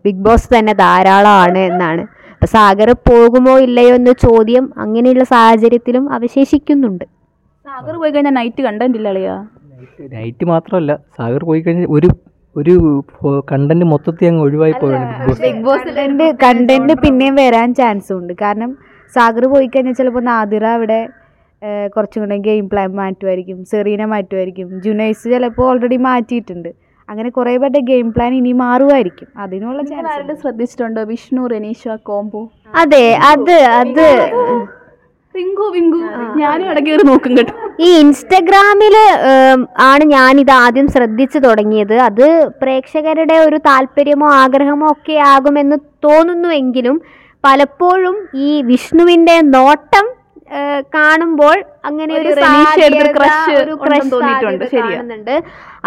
ബിഗ് 0.05 0.23
ബോസ് 0.27 0.49
തന്നെ 0.55 0.75
ധാരാളമാണ് 0.85 1.61
എന്നാണ്. 1.71 2.03
സാഗർ 2.43 2.91
പോകുമോ 3.09 3.55
ഇല്ലയോ 3.67 3.93
എന്ന 4.01 4.13
ചോദ്യം 4.27 4.65
അങ്ങനെയുള്ള 4.83 5.25
സാഹചര്യത്തിലും 5.35 6.05
അവശേഷിക്കുന്നുണ്ട്. 6.17 7.05
സാഗർ 7.67 7.95
പോയി 8.01 8.13
കഴിഞ്ഞാൽ 8.15 8.35
നൈറ്റ് 8.39 8.63
കണ്ടന്റില്ല 8.67 9.09
അളിയാ. 9.13 9.35
നൈറ്റ് 10.17 10.45
മാത്രമല്ല 10.53 10.93
സാഗർ 11.19 11.43
പോയി 11.51 11.61
കഴിഞ്ഞാൽ 11.67 11.91
ഒരു 11.97 12.09
ഒരു 12.57 12.75
കണ്ടന്റ് 13.51 13.87
മൊത്തത്തിൽ 13.93 14.29
അങ്ങ് 14.29 14.43
ഒഴിവായി 14.45 14.75
പോവുകയാണ് 14.83 15.35
ബിഗ് 15.45 15.63
ബോസ് 15.67 15.91
കണ്ടന്റ് 16.45 16.95
പിന്നെയും 17.05 17.35
വരാൻ 17.43 17.69
ചാൻസ് 17.81 18.11
ഉണ്ട്. 18.19 18.33
കാരണം 18.45 18.71
സാഗർ 19.17 19.45
പോയി 19.55 19.69
കഴിഞ്ഞാൽ 19.75 19.97
ചിലപ്പോൾ 20.01 20.25
നാദിറ 20.33 20.65
അവിടെ 20.79 21.01
കുറച്ചും 21.95 22.23
കൂടെ 22.23 22.37
ഗെയിം 22.49 22.65
പ്ലാൻ 22.73 22.91
മാറ്റുമായിരിക്കും 23.01 23.59
സെറീന 23.71 24.03
മാറ്റുമായിരിക്കും 24.13 24.69
ജുനൈസ് 24.85 25.25
ചിലപ്പോൾ 25.33 25.67
ഓൾറെഡി 25.71 25.99
മാറ്റിയിട്ടുണ്ട്. 26.09 26.71
അങ്ങനെ 27.09 27.31
കുറേ 27.31 27.53
പേരുടെ 27.57 27.81
ഗെയിം 27.91 28.07
പ്ലാൻ 28.15 28.33
ഇനി 28.35 28.53
മാറുമായിരിക്കും. 28.63 29.29
അതിനുള്ള 29.39 29.83
ചാൻസ് 29.91 30.41
ശ്രദ്ധിച്ചിട്ടുണ്ടോ? 30.43 31.03
വിഷ്ണു 31.03 31.43
റെനീഷ 31.53 31.83
കോംബോ 32.09 32.43
അതെ 32.83 33.05
അത് 33.31 33.55
അത്. 33.81 34.09
വിങ്കു. 35.35 35.65
വിങ്കു 35.77 35.99
ഞാനും 36.41 36.67
ഇടയ്ക്ക് 36.71 36.91
കയറി 36.91 37.05
നോക്കും 37.09 37.33
കേട്ടോ. 37.39 37.55
ഈ 37.81 37.89
ഇൻസ്റ്റഗ്രാമിൽ 38.03 38.97
ആണ് 39.89 40.05
ഞാൻ 40.15 40.41
ഇത് 40.41 40.53
ആദ്യം 40.65 40.87
ശ്രദ്ധിച്ചു 40.89 41.39
തുടങ്ങിയത്. 41.39 41.97
അത് 42.09 42.27
പ്രേക്ഷകരുടെ 42.63 43.37
ഒരു 43.49 43.59
താല്പര്യമോ 43.67 44.29
ആഗ്രഹമോ 44.43 44.89
ഒക്കെ 44.95 45.17
ആകുമെന്ന് 45.33 45.77
തോന്നുന്നുവെങ്കിലും 46.05 46.99
പലപ്പോഴും 47.45 48.17
ഈ 48.47 48.51
വിഷ്ണുവിന്റെ 48.71 49.37
നോട്ടം 49.57 50.07
കാണുമ്പോൾ 50.95 51.57
അങ്ങനെ 51.85 52.13
ഒരു. 52.15 52.31
കാണുന്നുണ്ട്. 54.75 55.35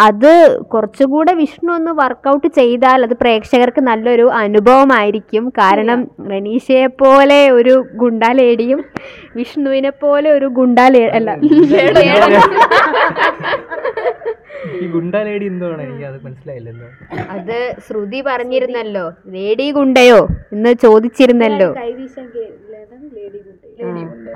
അത് 0.05 0.31
കുറച്ചുകൂടെ 0.73 1.33
വിഷ്ണു 1.33 1.71
ഒന്ന് 1.73 1.91
വർക്കൗട്ട് 1.99 2.47
ചെയ്താൽ 2.57 2.99
അത് 3.07 3.15
പ്രേക്ഷകർക്ക് 3.21 3.81
നല്ലൊരു 3.89 4.25
അനുഭവമായിരിക്കും. 4.41 5.45
കാരണം 5.59 5.99
റനീഷയെ 6.31 6.87
പോലെ 7.01 7.39
ഒരു 7.51 7.73
ഗുണ്ടാലേടിയും 7.95 8.81
വിഷ്ണുവിനെ 9.35 9.91
പോലെ 10.03 10.29
ഒരു 10.37 10.49
ഗുണ്ടാലേ 10.59 11.03
അല്ല 11.17 11.29
ഈ 14.77 14.87
ഗുണ്ടാ 14.93 15.19
ലേഡി 15.25 15.45
എന്താണ് 15.45 15.81
എനിക്ക് 15.83 16.05
അത് 16.09 16.17
മനസ്സിലായില്ലല്ലോ 16.25 16.87
അത് 17.35 17.57
ശ്രുതി 17.85 18.19
പറഞ്ഞിരുന്നല്ലോ 18.21 19.05
ലേഡി 19.35 19.67
ഗുണ്ടയോ? 19.77 20.19
എന്ന് 20.53 20.71
ചോദിച്ചിരുന്നല്ലോ. 20.83 21.69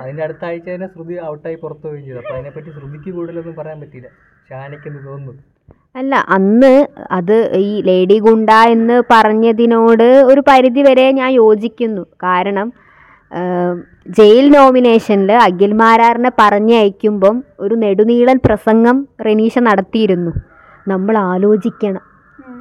അതിന്റെ 0.02 0.22
അടുത്ത 0.22 0.44
ആഴ്ച 0.44 0.68
തന്നെ 0.68 0.86
ശ്രുതി 0.94 1.14
ഔട്ടായി 1.30 1.54
പുറത്തു 1.54 1.86
പോവുകയും 1.86 2.04
ചെയ്തു. 2.04 2.18
അപ്പൊ 2.18 2.34
അതിനെപ്പറ്റി 2.36 2.70
ശ്രുതിക്ക് 2.70 3.10
കൂടുതലൊന്നും 3.16 3.56
പറയാൻ 3.56 3.80
പറ്റിയില്ല. 3.80 4.08
ഷാനിക്കെന്ന് 4.50 5.06
തോന്നുന്നു? 5.08 5.42
അല്ല 5.96 6.14
അന്ന് 6.36 6.86
അത് 7.10 7.36
ഈ 7.56 7.82
ലേഡി 7.82 8.18
ഗുണ്ട 8.18 8.50
എന്ന് 8.50 9.02
പറഞ്ഞതിനോട് 9.10 10.08
ഒരു 10.30 10.42
പരിധി 10.48 10.82
വരെ 10.82 11.10
ഞാൻ 11.12 11.30
യോജിക്കുന്നു. 11.32 12.02
കാരണം 12.22 12.72
ജയിൽ 14.18 14.46
നോമിനേഷനിൽ 14.54 15.32
അഖിൽ 15.32 15.72
മാരാറിനെ 15.72 16.30
പറഞ്ഞയക്കുമ്പം 16.40 17.44
ഒരു 17.60 17.74
നെടുനീളൻ 17.74 18.38
പ്രസംഗം 18.44 18.96
റെനീഷ 19.26 19.58
നടത്തിയിരുന്നു. 19.58 20.32
നമ്മൾ 20.88 21.18
ആലോചിക്കണം. 21.18 22.02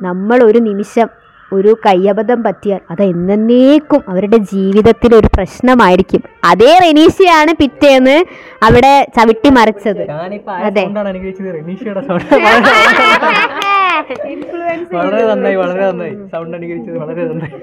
നമ്മൾ 0.08 0.44
ഒരു 0.44 0.58
നിമിഷം 0.58 1.10
ഒരു 1.54 1.72
കയ്യബദ്ധം 1.86 2.44
പറ്റിയാൽ 2.44 2.80
അത് 2.92 3.04
എന്നേക്കും 3.04 4.02
അവരുടെ 4.08 4.38
ജീവിതത്തിൽ 4.38 5.16
ഒരു 5.16 5.30
പ്രശ്നമായിരിക്കും. 5.36 6.22
അതേ 6.44 6.72
റെനീഷയാണ് 6.84 7.54
പിറ്റേന്ന് 7.62 8.18
അവിടെ 8.66 8.94
ചവിട്ടി 9.18 9.50
മറിച്ചത്. 9.50 10.04
അതെ. 10.68 10.86
വളരെ 14.94 15.22
നന്നായി 15.28 15.56
വളരെ 15.56 15.84
നന്നായി. 15.92 16.16
സൗണ്ട് 16.34 16.58
അനുകരിച്ചത് 16.58 16.98
വളരെ 16.98 17.24
നന്നായി. 17.28 17.58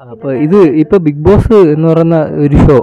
അപ്പോൾ 0.00 0.32
ഇത് 0.46 0.58
ഇപ്പൊ 0.82 0.96
ബിഗ് 0.96 1.24
ബോസ് 1.24 1.52
എന്ന് 1.52 1.88
പറയുന്ന 1.88 2.16
ഒരു 2.44 2.56
ഷോ 2.66 2.78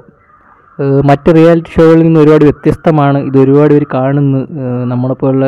മറ്റ് 1.06 1.30
റിയാലിറ്റി 1.36 1.69
ഷോകളിൽ 1.69 2.04
നിന്ന് 2.04 2.19
ഒരുപാട് 2.19 2.43
വ്യത്യസ്തമാണ്. 2.43 3.17
ഇത് 3.28 3.38
ഒരുപാട് 3.38 3.71
പേര് 3.73 3.86
കാണുന്നു. 3.93 4.39
നമ്മളെപ്പോലുള്ള 4.86 5.47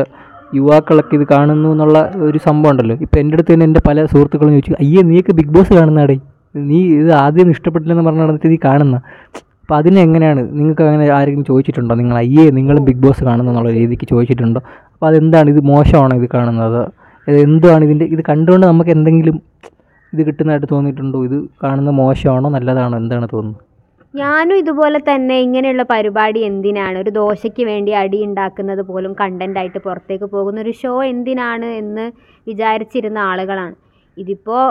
യുവാക്കളൊക്കെ 0.55 1.15
ഇത് 1.15 1.25
കാണുന്നു 1.31 1.69
എന്നുള്ള 1.71 1.97
ഒരു 2.27 2.39
സംഭവം 2.47 2.71
ഉണ്ടല്ലോ. 2.71 2.95
ഇപ്പോൾ 3.05 3.19
എന്റെ 3.19 3.35
അടുത്ത് 3.35 3.53
തന്നെ 3.53 3.65
എന്റെ 3.65 3.81
പല 3.87 4.05
സുഹൃത്തുക്കളും 4.05 4.51
ചോദിച്ചു 4.51 4.73
അയ്യേ 4.79 5.01
നീയൊക്കെ 5.01 5.31
ബിഗ് 5.31 5.53
ബോസ് 5.55 5.73
കാണുന്നാടേ 5.73 6.17
നീ 6.55 6.79
ഇത് 7.01 7.11
ആദ്യം 7.13 7.49
ഇഷ്ടപ്പെട്ടില്ലെന്ന് 7.51 8.05
പറഞ്ഞ 8.07 8.21
നടന്നിട്ട് 8.21 8.47
നീ 8.47 8.57
കാണുന്ന 8.65 8.95
അപ്പോൾ 9.63 9.75
അതിനെങ്ങനെയാണ് 9.77 10.41
നിങ്ങൾക്ക് 10.59 10.81
അങ്ങനെ 10.81 11.11
ആരെങ്കിലും 11.17 11.45
ചോദിച്ചിട്ടുണ്ടോ? 11.45 11.95
നിങ്ങൾ 11.95 12.17
അയ്യേ 12.17 12.51
നിങ്ങളും 12.51 12.85
ബിഗ് 12.85 13.01
ബോസ് 13.05 13.23
കാണുന്നു 13.23 13.51
എന്നുള്ള 13.51 13.69
രീതിക്ക് 13.71 14.07
ചോദിച്ചിട്ടുണ്ടോ? 14.09 14.61
അപ്പോൾ 14.93 15.07
അതെന്താണ്? 15.07 15.49
ഇത് 15.49 15.59
മോശമാണോ 15.59 16.15
ഇത് 16.15 16.29
കാണുന്നത്? 16.33 16.81
അത് 17.27 17.37
എന്താണ് 17.37 17.83
ഇതിന്റെ 17.85 18.05
ഇത് 18.05 18.21
കണ്ടുകൊണ്ട് 18.21 18.67
നമുക്ക് 18.67 18.89
എന്തെങ്കിലും 18.89 19.41
ഇത് 20.13 20.25
കിട്ടുന്നതായിട്ട് 20.27 20.67
തോന്നിയിട്ടുണ്ടോ? 20.71 21.23
ഇത് 21.25 21.37
കാണുന്നത് 21.63 21.95
മോശമാണോ? 21.95 22.49
നല്ലതാണോ? 22.49 22.97
എന്താണ് 22.97 23.27
തോന്നുന്നത്? 23.33 23.63
ഞാനും 24.13 24.55
ഇതുപോലെ 24.61 24.99
തന്നെ 25.01 25.35
ഇങ്ങനെയുള്ള 25.43 25.83
പരിപാടി 25.91 26.39
എന്തിനാണ്? 26.47 26.95
ഒരു 27.03 27.11
ദോശയ്ക്ക് 27.17 27.63
വേണ്ടി 27.69 27.91
അടി 28.01 28.17
ഉണ്ടാക്കുന്നത് 28.27 28.81
പോലും 28.89 29.13
കണ്ടന്റായിട്ട് 29.21 29.79
പുറത്തേക്ക് 29.85 30.27
പോകുന്ന 30.33 30.59
ഒരു 30.65 30.73
ഷോ 30.81 30.93
എന്തിനാണ് 31.13 31.69
എന്ന് 31.81 32.05
വിചാരിച്ചിരുന്ന 32.47 33.19
ആളുകളാണ്. 33.31 33.75
ഇതിപ്പോൾ 34.17 34.61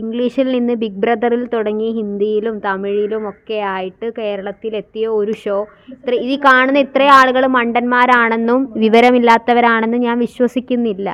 ഇംഗ്ലീഷിൽ 0.00 0.48
നിന്ന് 0.52 0.74
ബിഗ് 0.74 1.00
ബ്രദറിൽ 1.02 1.42
തുടങ്ങി 1.54 1.88
ഹിന്ദിയിലും 1.98 2.58
തമിഴിലും 2.66 3.28
ഒക്കെ 3.28 3.58
ആയിട്ട് 3.74 4.06
കേരളത്തിലെത്തിയ 4.18 5.06
ഒരു 5.06 5.34
ഷോ. 5.42 5.58
ഇത്ര 5.92 6.14
ഈ 6.14 6.36
കാണുന്ന 6.44 6.84
ഇത്രയും 6.86 7.14
ആളുകൾ 7.20 7.46
മണ്ടന്മാരാണെന്നും 7.46 8.60
വിവരമില്ലാത്തവരാണെന്നും 8.84 10.00
ഞാൻ 10.00 10.18
വിശ്വസിക്കുന്നില്ല. 10.18 11.08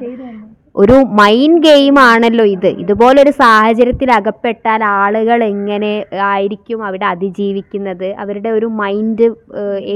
ഒരു 0.83 0.97
മൈൻഡ് 1.21 1.63
ഗെയിം 1.67 1.99
ആണല്ലോ 1.99 2.45
ഇത്. 2.45 2.69
ഇതുപോലൊരു 2.83 3.31
സാഹചര്യത്തിൽ 3.43 4.11
അകപ്പെട്ടാൽ 4.17 4.85
ആളുകൾ 4.85 5.39
എങ്ങനെ 5.45 5.93
ആയിരിക്കും 6.33 6.81
അവിടെ 6.89 7.07
അതിജീവിക്കുന്നത്? 7.13 8.09
അവരുടെ 8.23 8.51
ഒരു 8.51 8.67
മൈൻഡ് 8.83 9.29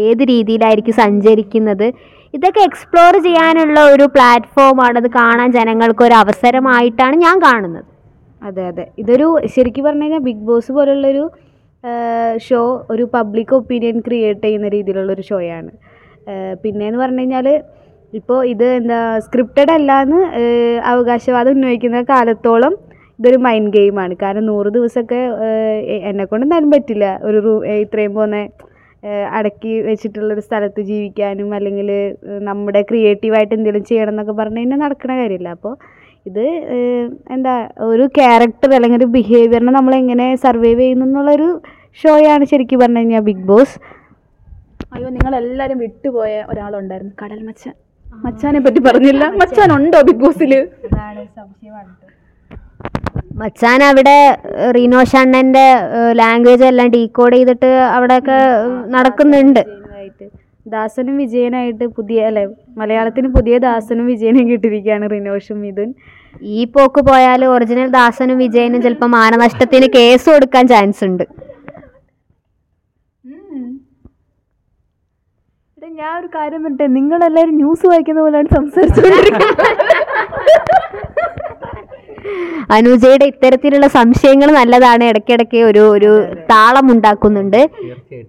ഏത് 0.04 0.22
രീതിയിലായിരിക്കും 0.32 0.96
സഞ്ചരിക്കുന്നത്? 1.04 1.86
ഇതൊക്കെ 2.34 2.60
എക്സ്പ്ലോർ 2.60 3.14
ചെയ്യാനുള്ള 3.18 3.78
ഒരു 3.94 4.04
പ്ലാറ്റ്ഫോമാണ് 4.14 4.98
അത് 4.98 5.08
കാണാൻ 5.20 5.48
ജനങ്ങൾക്ക് 5.52 6.02
ഒരു 6.04 6.14
അവസരമായിട്ടാണ് 6.14 7.16
ഞാൻ 7.16 7.36
കാണുന്നത്. 7.38 7.86
അതെ 8.42 8.62
അതെ. 8.66 8.84
ഇതൊരു 8.98 9.26
ശരിക്കും 9.54 9.84
പറഞ്ഞു 9.84 10.04
കഴിഞ്ഞാൽ 10.04 10.22
ബിഗ് 10.28 10.44
ബോസ് 10.48 10.72
പോലുള്ളൊരു 10.72 11.24
ഷോ 12.46 12.60
ഒരു 12.90 13.04
പബ്ലിക് 13.14 13.54
ഒപ്പീനിയൻ 13.54 14.00
ക്രിയേറ്റ് 14.00 14.44
ചെയ്യുന്ന 14.44 14.68
രീതിയിലുള്ളൊരു 14.68 15.24
ഷോയാണ് 15.30 15.70
പിന്നെയെന്ന് 16.62 17.00
പറഞ്ഞു 17.02 17.20
കഴിഞ്ഞാൽ 17.20 17.46
ഇപ്പോൾ 18.12 18.38
ഇത് 18.46 18.64
എന്താ 18.78 18.98
സ്ക്രിപ്റ്റഡ് 19.18 19.72
അല്ല 19.72 19.92
എന്ന് 20.02 20.20
അവകാശവാദം 20.84 21.52
ഉന്നയിക്കുന്ന 21.52 22.02
കാലത്തോളം 22.02 22.74
ഇതൊരു 23.18 23.38
മൈൻഡ് 23.46 23.72
ഗെയിമാണ് 23.72 24.14
കാരണം 24.22 24.44
നൂറ് 24.46 24.68
ദിവസമൊക്കെ 24.68 25.20
എന്നെക്കൊണ്ട് 26.10 26.46
തരാൻ 26.46 26.70
പറ്റില്ല. 26.70 27.06
ഒരു 27.22 27.38
റൂ 27.46 27.52
ഇത്രയും 27.84 28.14
പോകുന്ന 28.14 28.38
അടക്കി 29.30 29.72
വെച്ചിട്ടുള്ളൊരു 29.80 30.40
സ്ഥലത്ത് 30.40 30.80
ജീവിക്കാനും 30.80 31.54
അല്ലെങ്കിൽ 31.54 31.88
നമ്മുടെ 32.48 32.82
ക്രിയേറ്റീവായിട്ട് 32.82 33.54
എന്തെങ്കിലും 33.54 33.84
ചെയ്യണം 33.84 34.12
എന്നൊക്കെ 34.12 34.32
പറഞ്ഞു 34.32 34.58
കഴിഞ്ഞാൽ 34.58 34.78
നടക്കുന്ന 34.78 35.14
കാര്യമില്ല. 35.16 35.48
അപ്പോൾ 35.48 35.74
ഇത് 36.26 36.44
എന്താ 37.30 37.54
ഒരു 37.90 38.06
ക്യാരക്ടർ 38.18 38.70
അല്ലെങ്കിൽ 38.74 38.98
ഒരു 38.98 39.08
ബിഹേവിയറിനെ 39.16 39.72
നമ്മൾ 39.72 39.94
എങ്ങനെ 39.94 40.26
സർവൈവ് 40.36 40.80
ചെയ്യുന്നു 40.80 41.06
എന്നുള്ളൊരു 41.06 41.48
ഷോയാണ് 41.98 42.44
ശരിക്കും 42.44 42.80
പറഞ്ഞു 42.80 42.98
കഴിഞ്ഞാൽ 42.98 43.22
ബിഗ് 43.28 43.46
ബോസ് 43.50 43.76
അയ്യോ 44.94 45.08
നിങ്ങൾ 45.08 45.32
എല്ലാരും 45.36 45.78
വിട്ടുപോയ 45.78 46.34
ഒരാളുണ്ടായിരുന്നു 46.50 47.14
കടൽ 47.22 47.40
മച്ചാൻ. 47.48 47.74
മച്ചാനെ 48.24 48.60
പറ്റി 48.60 48.80
പറഞ്ഞില്ല. 48.80 49.24
മച്ചാൻ. 49.40 49.68
ഉണ്ടോ 49.76 49.98
ബിഗ് 50.08 50.22
ബോസിൽ 50.24 50.52
മച്ചാൻ 53.40 53.80
അവിടെ 53.88 54.16
ഏഹ്, 54.54 54.70
റീനോ 54.76 55.00
ഷണ്ണന്റെ 55.10 55.66
ലാംഗ്വേജ് 56.20 56.64
എല്ലാം 56.70 56.88
ഡീകോഡ് 56.94 57.36
ചെയ്തിട്ട് 57.36 57.68
അവിടെയൊക്കെ 57.96 58.38
നടക്കുന്നുണ്ട്. 58.94 59.62
ദാസനും 60.66 61.14
വിജയനായിട്ട് 61.22 61.84
പുതിയ 61.96 62.26
അല്ലെ 62.28 62.42
മലയാളത്തിന് 62.80 63.28
പുതിയ 63.36 63.54
ദാസനും 63.64 64.06
വിജയനും 64.10 64.44
കിട്ടിയിരിക്കുകയാണ് 64.50 65.06
റിനോഷും 65.14 65.58
മിഥുൻ. 65.64 65.88
ഈ 66.54 66.64
പോക്ക് 66.74 67.00
പോയാൽ 67.08 67.40
ഒറിജിനൽ 67.52 67.88
ദാസനും 67.96 68.38
വിജയനും 68.44 68.82
ചിലപ്പോൾ 68.84 69.10
മാനനഷ്ടത്തിന് 69.16 69.88
കേസ് 69.96 70.28
കൊടുക്കാൻ 70.32 70.64
ചാൻസ് 70.72 71.02
ഉണ്ട്. 71.08 71.24
ഞാൻ 75.98 76.12
ഒരു 76.18 76.28
കാര്യം 76.34 76.60
പറഞ്ഞിട്ടെ 76.64 76.86
നിങ്ങളെല്ലാവരും 76.96 77.56
ന്യൂസ് 77.60 77.86
വായിക്കുന്ന 77.90 78.20
പോലെയാണ് 78.24 78.50
സംസാരിച്ചുകൊണ്ടിരിക്കുന്നത് 78.56 79.66
അനുജയുടെ 82.76 83.24
ഇത്തരത്തിലുള്ള 83.32 83.86
സംശയങ്ങൾ 83.96 84.48
നല്ലതാണ്. 84.58 85.04
ഇടയ്ക്കിടയ്ക്ക് 85.10 85.60
ഒരു 85.70 85.82
ഒരു 85.96 86.10
താളം 86.52 86.86
ഉണ്ടാക്കുന്നുണ്ട്. 86.94 87.60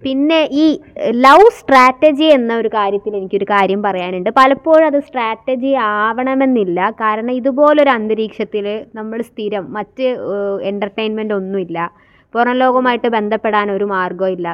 പിന്നെ 0.04 0.40
ഈ 0.64 0.66
ലവ് 1.24 1.46
സ്ട്രാറ്റജി 1.58 2.28
എന്ന 2.38 2.52
ഒരു 2.62 2.70
കാര്യത്തിൽ 2.76 3.16
എനിക്കൊരു 3.20 3.48
കാര്യം 3.54 3.82
പറയാനുണ്ട്. 3.86 4.30
പലപ്പോഴും 4.40 4.86
അത് 4.90 4.98
സ്ട്രാറ്റജി 5.08 5.72
ആവണമെന്നില്ല. 5.88 6.90
കാരണം 7.02 7.32
ഇതുപോലൊരു 7.40 7.92
അന്തരീക്ഷത്തിൽ 7.98 8.66
നമ്മൾ 8.94 9.20
സ്ഥിരം 9.30 9.66
മറ്റ് 9.78 10.08
എന്റർടൈൻമെന്റ് 10.72 11.34
ഒന്നുമില്ല. 11.40 11.78
പുറം 12.34 12.56
ലോകവുമായിട്ട് 12.62 13.08
ബന്ധപ്പെടാൻ 13.18 13.66
ഒരു 13.78 13.86
മാർഗവും 13.94 14.34
ഇല്ല 14.36 14.48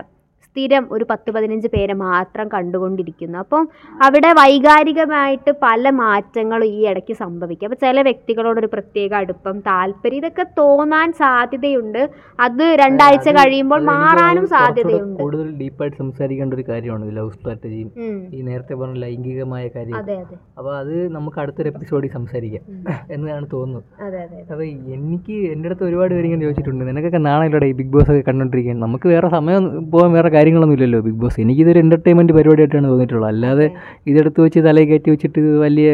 സ്ഥിരം 0.59 0.85
ഒരു 0.95 1.05
പത്ത് 1.11 1.31
പതിനഞ്ച് 1.35 1.69
പേരെ 1.73 1.95
മാത്രം 2.07 2.47
കണ്ടുകൊണ്ടിരിക്കുന്നു. 2.55 3.37
അപ്പം 3.43 3.65
അവിടെ 4.05 4.31
വൈകാരികമായിട്ട് 4.39 5.51
പല 5.65 5.91
മാറ്റങ്ങളും 5.99 6.67
ഈ 6.77 6.81
ഇടയ്ക്ക് 6.91 7.15
സംഭവിക്കും. 7.21 7.67
അപ്പോൾ 7.69 7.81
ചില 7.85 8.03
വ്യക്തികളോടൊരു 8.09 8.69
പ്രത്യേക 8.73 9.13
അടുപ്പം 9.21 9.57
താല്പര്യം 9.69 10.19
ഇതൊക്കെ 10.21 10.45
തോന്നാൻ 10.59 11.09
സാധ്യതയുണ്ട്. 11.21 12.01
അത് 12.47 12.65
രണ്ടാഴ്ച 12.81 13.29
കഴിയുമ്പോൾ 13.37 13.83
മാറാനും 13.91 14.47
സാധ്യതയുണ്ട്. 14.55 15.21
കൂടുതൽ 15.23 15.47
ഡീപ്പായിട്ട് 15.61 15.97
സംസാരിക്കേണ്ട 16.03 16.59
ഒരു 16.59 16.65
കാര്യമാണ് 16.71 17.13
ലവ് 17.19 17.31
സ്ട്രാറ്റജിയും 17.37 17.93
ഈ 18.35 18.41
നേരത്തെ 18.49 18.75
പറഞ്ഞ 18.81 18.99
ലൈംഗികമായ 19.05 19.65
കാര്യം 19.77 19.99
അതെ 20.01 20.17
അതെ. 20.25 20.39
അപ്പോൾ 20.59 20.73
അത് 20.81 20.95
നമുക്ക് 21.19 21.41
അടുത്തൊരു 21.45 21.73
എപ്പിസോഡിൽ 21.75 22.13
സംസാരിക്കാം 22.19 22.65
എന്നാണ് 23.17 23.49
തോന്നുന്നത്. 23.55 23.87
അതെ 24.09 24.21
അതെ 24.27 24.43
അപ്പോൾ 24.51 24.67
എനിക്ക് 24.97 25.39
എന്റെ 25.55 25.69
അടുത്ത് 25.71 25.87
ഒരുപാട് 25.91 26.13
പേര് 26.17 26.27
ഇങ്ങനെ 26.31 26.45
ചോദിച്ചിട്ടുണ്ട്. 26.49 26.85
നിനക്കൊക്കെ 26.91 27.23
നാളെ 27.31 27.65
ഈ 27.71 27.75
ബിഗ് 27.79 27.93
ബോസ് 27.95 28.11
ഒക്കെ 28.13 28.27
കണ്ടോണ്ടിരിക്കാൻ 28.33 28.77
നമുക്ക് 28.89 29.07
വേറെ 29.15 29.29
സമയം 29.39 29.65
പോകാൻ 29.95 30.11
വേറെ 30.19 30.29
കാര്യങ്ങളൊന്നും 30.49 30.77
ഇല്ലല്ലോ 30.79 30.99
ബിഗ് 31.07 31.21
ബോസ്. 31.23 31.39
എനിക്കിതൊരു 31.45 31.79
എന്റർടൈൻമെന്റ് 31.85 32.35
പരിപാടിയായിട്ടാണ് 32.37 32.87
തോന്നിയിട്ടുള്ളത്. 32.91 33.31
അല്ലാതെ 33.35 33.67
ഇതെടുത്ത് 34.11 34.41
വെച്ച് 34.45 34.61
തലയിൽ 34.67 34.89
കയറ്റി 34.91 35.11
വെച്ചിട്ട് 35.15 35.39
ഇത് 35.43 35.51
വലിയ 35.67 35.89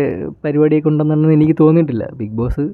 പരിപാടിയൊക്കെ 0.44 0.88
ഉണ്ടെന്നൊന്നും 0.92 1.30
എനിക്ക് 1.36 1.54
തോന്നിയിട്ടില്ല. 1.62 2.04
ബിഗ് 2.20 2.36
ബോസ് 2.40 2.64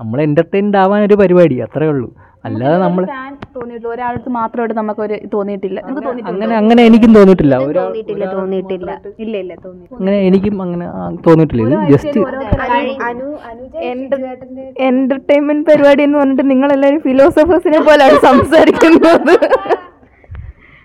നമ്മൾ 0.00 0.18
എന്റർടൈൻഡ് 0.28 0.78
ആവാൻ 0.82 1.00
ഒരു 1.08 1.16
പരിപാടി 1.22 1.56
അത്രേ 1.66 1.88
ഉള്ളൂ. 1.94 2.08
അല്ലാതെ 2.46 2.78
നമ്മൾ 2.84 3.02
ഫാൻ 3.10 3.32
തോന്നിയിട്ടുള്ള 3.56 3.92
ഒരാൾക്ക് 3.94 4.30
മാത്രമായിട്ട് 4.38 4.74
തോന്നിയിട്ടില്ല. 5.34 5.78
നമുക്ക് 5.84 6.02
തോന്നിയിട്ടുണ്ട് 6.06 6.32
അങ്ങനെ 6.32 6.54
അങ്ങനെ 6.60 6.80
എനിക്കും 6.88 7.12
തോന്നിയിട്ടില്ല. 7.18 7.54
തോന്നിയിട്ടില്ല 7.76 8.24
തോന്നിയിട്ടില്ല. 8.32 8.90
ഇല്ല 9.24 9.34
ഇല്ല 9.44 9.52
അങ്ങനെ 9.98 10.16
എനിക്കും 10.30 10.56
അങ്ങനെ 10.66 10.86
തോന്നിയിട്ടില്ല. 11.28 11.62
ഇത് 11.68 11.92
ജസ്റ്റ് 11.92 12.18
എന്റർടൈൻമെന്റ് 14.90 15.66
പരിപാടി. 15.70 16.02
എന്ന് 16.08 16.18
പറഞ്ഞിട്ട് 16.18 16.46
നിങ്ങളെല്ലാവരും 16.52 17.02
ഫിലോസഫേഴ്സിനെ 17.08 17.82
പോലെ 17.90 18.10
സംസാരിക്കുന്നത്. 18.28 19.34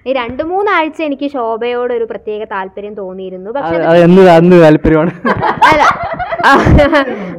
ഈ 0.07 0.13
രണ്ടു 0.17 0.43
മൂന്നാഴ്ച 0.49 0.99
എനിക്ക് 1.07 1.27
ശോഭയോട് 1.33 1.91
ഒരു 1.95 2.05
പ്രത്യേക 2.11 2.41
താല്പര്യം 2.51 2.93
തോന്നിയിരുന്നു. 2.99 3.49
പക്ഷെ 3.55 3.75
അത് 3.91 3.97
എന്ത് 4.07 4.21
എന്ത് 4.35 4.55
താല്പര്യമാണ്. 4.63 5.11
അല്ല. 5.69 5.83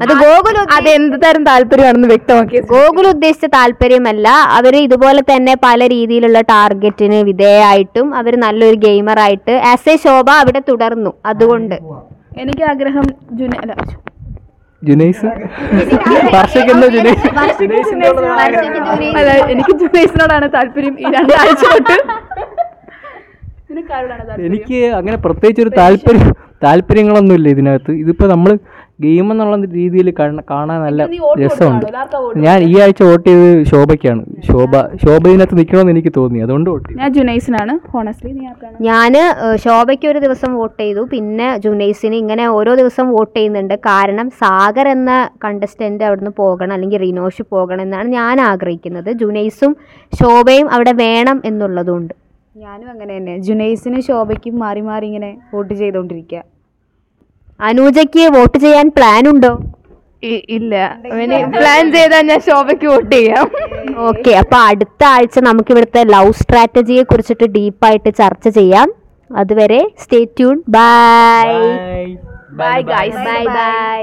അത് 0.03 0.13
ഗോകുൽ 0.23 0.57
അത് 0.77 0.89
എന്ത് 0.97 1.17
തരം 1.25 1.43
താല്പര്യമാണെന്ന് 1.49 2.09
വ്യക്തമാക്കി 2.13 2.61
ഗോകുൽ 2.73 3.07
ഉദ്ദേശിച്ച 3.13 3.47
താല്പര്യമല്ല. 3.57 4.27
അവർ 4.59 4.75
ഇതുപോലെ 4.87 5.23
തന്നെ 5.31 5.55
പല 5.67 5.89
രീതിയിലുള്ള 5.95 6.41
ടാർഗറ്റിന് 6.53 7.21
വിധേയമായിട്ടും 7.31 8.09
അവർ 8.21 8.35
നല്ലൊരു 8.47 8.79
ഗെയിമറായിട്ട് 8.87 9.55
ആസ് 9.73 9.91
എ 9.95 9.97
ശോഭ 10.05 10.29
അവിടെ 10.43 10.63
തുടർന്നു. 10.71 11.13
അതുകൊണ്ട്. 11.33 11.77
എനിക്ക് 12.43 12.65
ആഗ്രഹം 12.73 13.07
ജുന 13.39 13.55
അല്ല 13.63 13.73
ജുനൈസ്? 14.83 15.29
വർഷയ്ക്ക് 16.35 16.71
എന്താ 16.75 16.89
ജുനൈസ്. 16.97 17.29
അല്ല 19.19 19.31
എനിക്ക് 19.55 19.73
ജുനൈസിനോടാണ് 19.83 20.49
താല്പര്യം 20.57 20.95
ഈ 21.03 21.07
രണ്ടാഴ്ച 21.17 21.65
തൊട്ട്. 21.73 21.97
എനിക്ക് 24.49 24.79
അങ്ങനെ 24.99 25.17
പ്രത്യേകിച്ച് 25.25 25.63
ഒരു 25.67 25.73
താല്പര്യം 25.81 26.29
താല്പര്യങ്ങളൊന്നുമില്ല 26.65 27.49
ഇതിനകത്ത്. 27.57 27.93
ഇതിപ്പോൾ 28.03 28.29
നമ്മൾ 28.35 28.53
ഗെയിം 29.05 29.27
എന്നുള്ള 29.33 29.57
രീതിയിൽ 29.79 30.09
കാണാൻ 30.21 30.79
നല്ല 30.85 31.03
രസമുണ്ട് 31.43 31.87
ഞാൻ 32.45 32.59
ഈ 32.71 32.73
ആഴ്ച 32.85 33.01
വോട്ട് 33.09 33.27
ചെയ്തത് 33.29 33.61
ശോഭയ്ക്കാണ്. 33.73 34.23
ശോഭ 34.49 34.73
ശോഭ 35.03 35.23
ഇതിനകത്ത് 35.33 35.57
നിൽക്കണമെന്ന് 35.59 35.93
എനിക്ക് 35.95 36.13
തോന്നി. 36.17 36.39
അതുകൊണ്ട് 36.47 36.69
വോട്ട് 36.73 36.97
ഞാൻ 37.01 37.11
ജുനൈസിനാണ്. 37.19 37.75
ഹോണസ്റ്റ്ലി 37.93 38.33
ഞാൻ 38.89 39.15
ശോഭയ്ക്ക് 39.65 40.09
ഒരു 40.13 40.23
ദിവസം 40.27 40.51
വോട്ട് 40.61 40.81
ചെയ്തു. 40.83 41.05
പിന്നെ 41.13 41.49
ജുനൈസിന് 41.67 42.19
ഇങ്ങനെ 42.23 42.47
ഓരോ 42.57 42.75
ദിവസം 42.83 43.07
വോട്ട് 43.17 43.35
ചെയ്യുന്നുണ്ട്. 43.39 43.75
കാരണം 43.89 44.29
സാഗർ 44.43 44.89
എന്ന 44.97 45.13
കണ്ടസ്റ്റന്റ് 45.45 46.05
അവിടുന്ന് 46.09 46.35
പോകണം. 46.43 46.75
അല്ലെങ്കിൽ 46.79 47.03
റിനോഷ് 47.07 47.45
പോകണം 47.55 47.85
എന്നാണ് 47.87 48.11
ഞാൻ 48.19 48.37
ആഗ്രഹിക്കുന്നത്. 48.51 49.11
ജുനൈസും 49.25 49.75
ശോഭയും 50.21 50.69
അവിടെ 50.77 50.95
വേണം 51.05 51.41
എന്നുള്ളതുകൊണ്ട്. 51.51 52.15
ഞാനും 52.67 52.89
അങ്ങനെ 52.93 53.13
തന്നെ. 53.19 53.35
ജുനൈസിനും 53.49 54.01
ശോഭയ്ക്കും 54.11 54.55
മാറി 54.67 54.85
മാറി 54.91 55.07
ഇങ്ങനെ 55.11 55.33
വോട്ട് 55.55 55.75
ചെയ്തുകൊണ്ടിരിക്കുക 55.75 56.43
അനൂജയ്ക്ക് 57.61 58.25
വോട്ട് 58.37 58.59
ചെയ്യാൻ 58.59 58.89
പ്ലാൻ 58.97 59.25
ഉണ്ടോ 59.31 59.53
ഇല്ല. 60.57 60.75
പ്ലാൻ 61.57 61.85
ചെയ്താൽ 61.95 62.23
ഞാൻ 62.29 62.41
ശോഭയ്ക്ക് 62.47 62.87
വോട്ട് 62.87 63.13
ചെയ്യാം. 63.17 63.45
ഓക്കെ 64.07 64.33
അപ്പൊ 64.41 64.57
അടുത്ത 64.71 65.03
ആഴ്ച 65.11 65.39
നമുക്ക് 65.49 65.71
ഇവിടുത്തെ 65.75 66.03
ലവ് 66.05 66.33
സ്ട്രാറ്റജിയെ 66.41 67.03
കുറിച്ചിട്ട് 67.03 67.47
ഡീപ്പായിട്ട് 67.57 68.11
ചർച്ച 68.21 68.49
ചെയ്യാം. 68.59 68.89
അതുവരെ 69.31 69.81
stay 70.03 70.21
tune 70.39 70.57
bye 70.77 71.49
bye 72.61 72.79
guys 72.91 73.23
bye 73.29 73.43
bye 73.59 74.01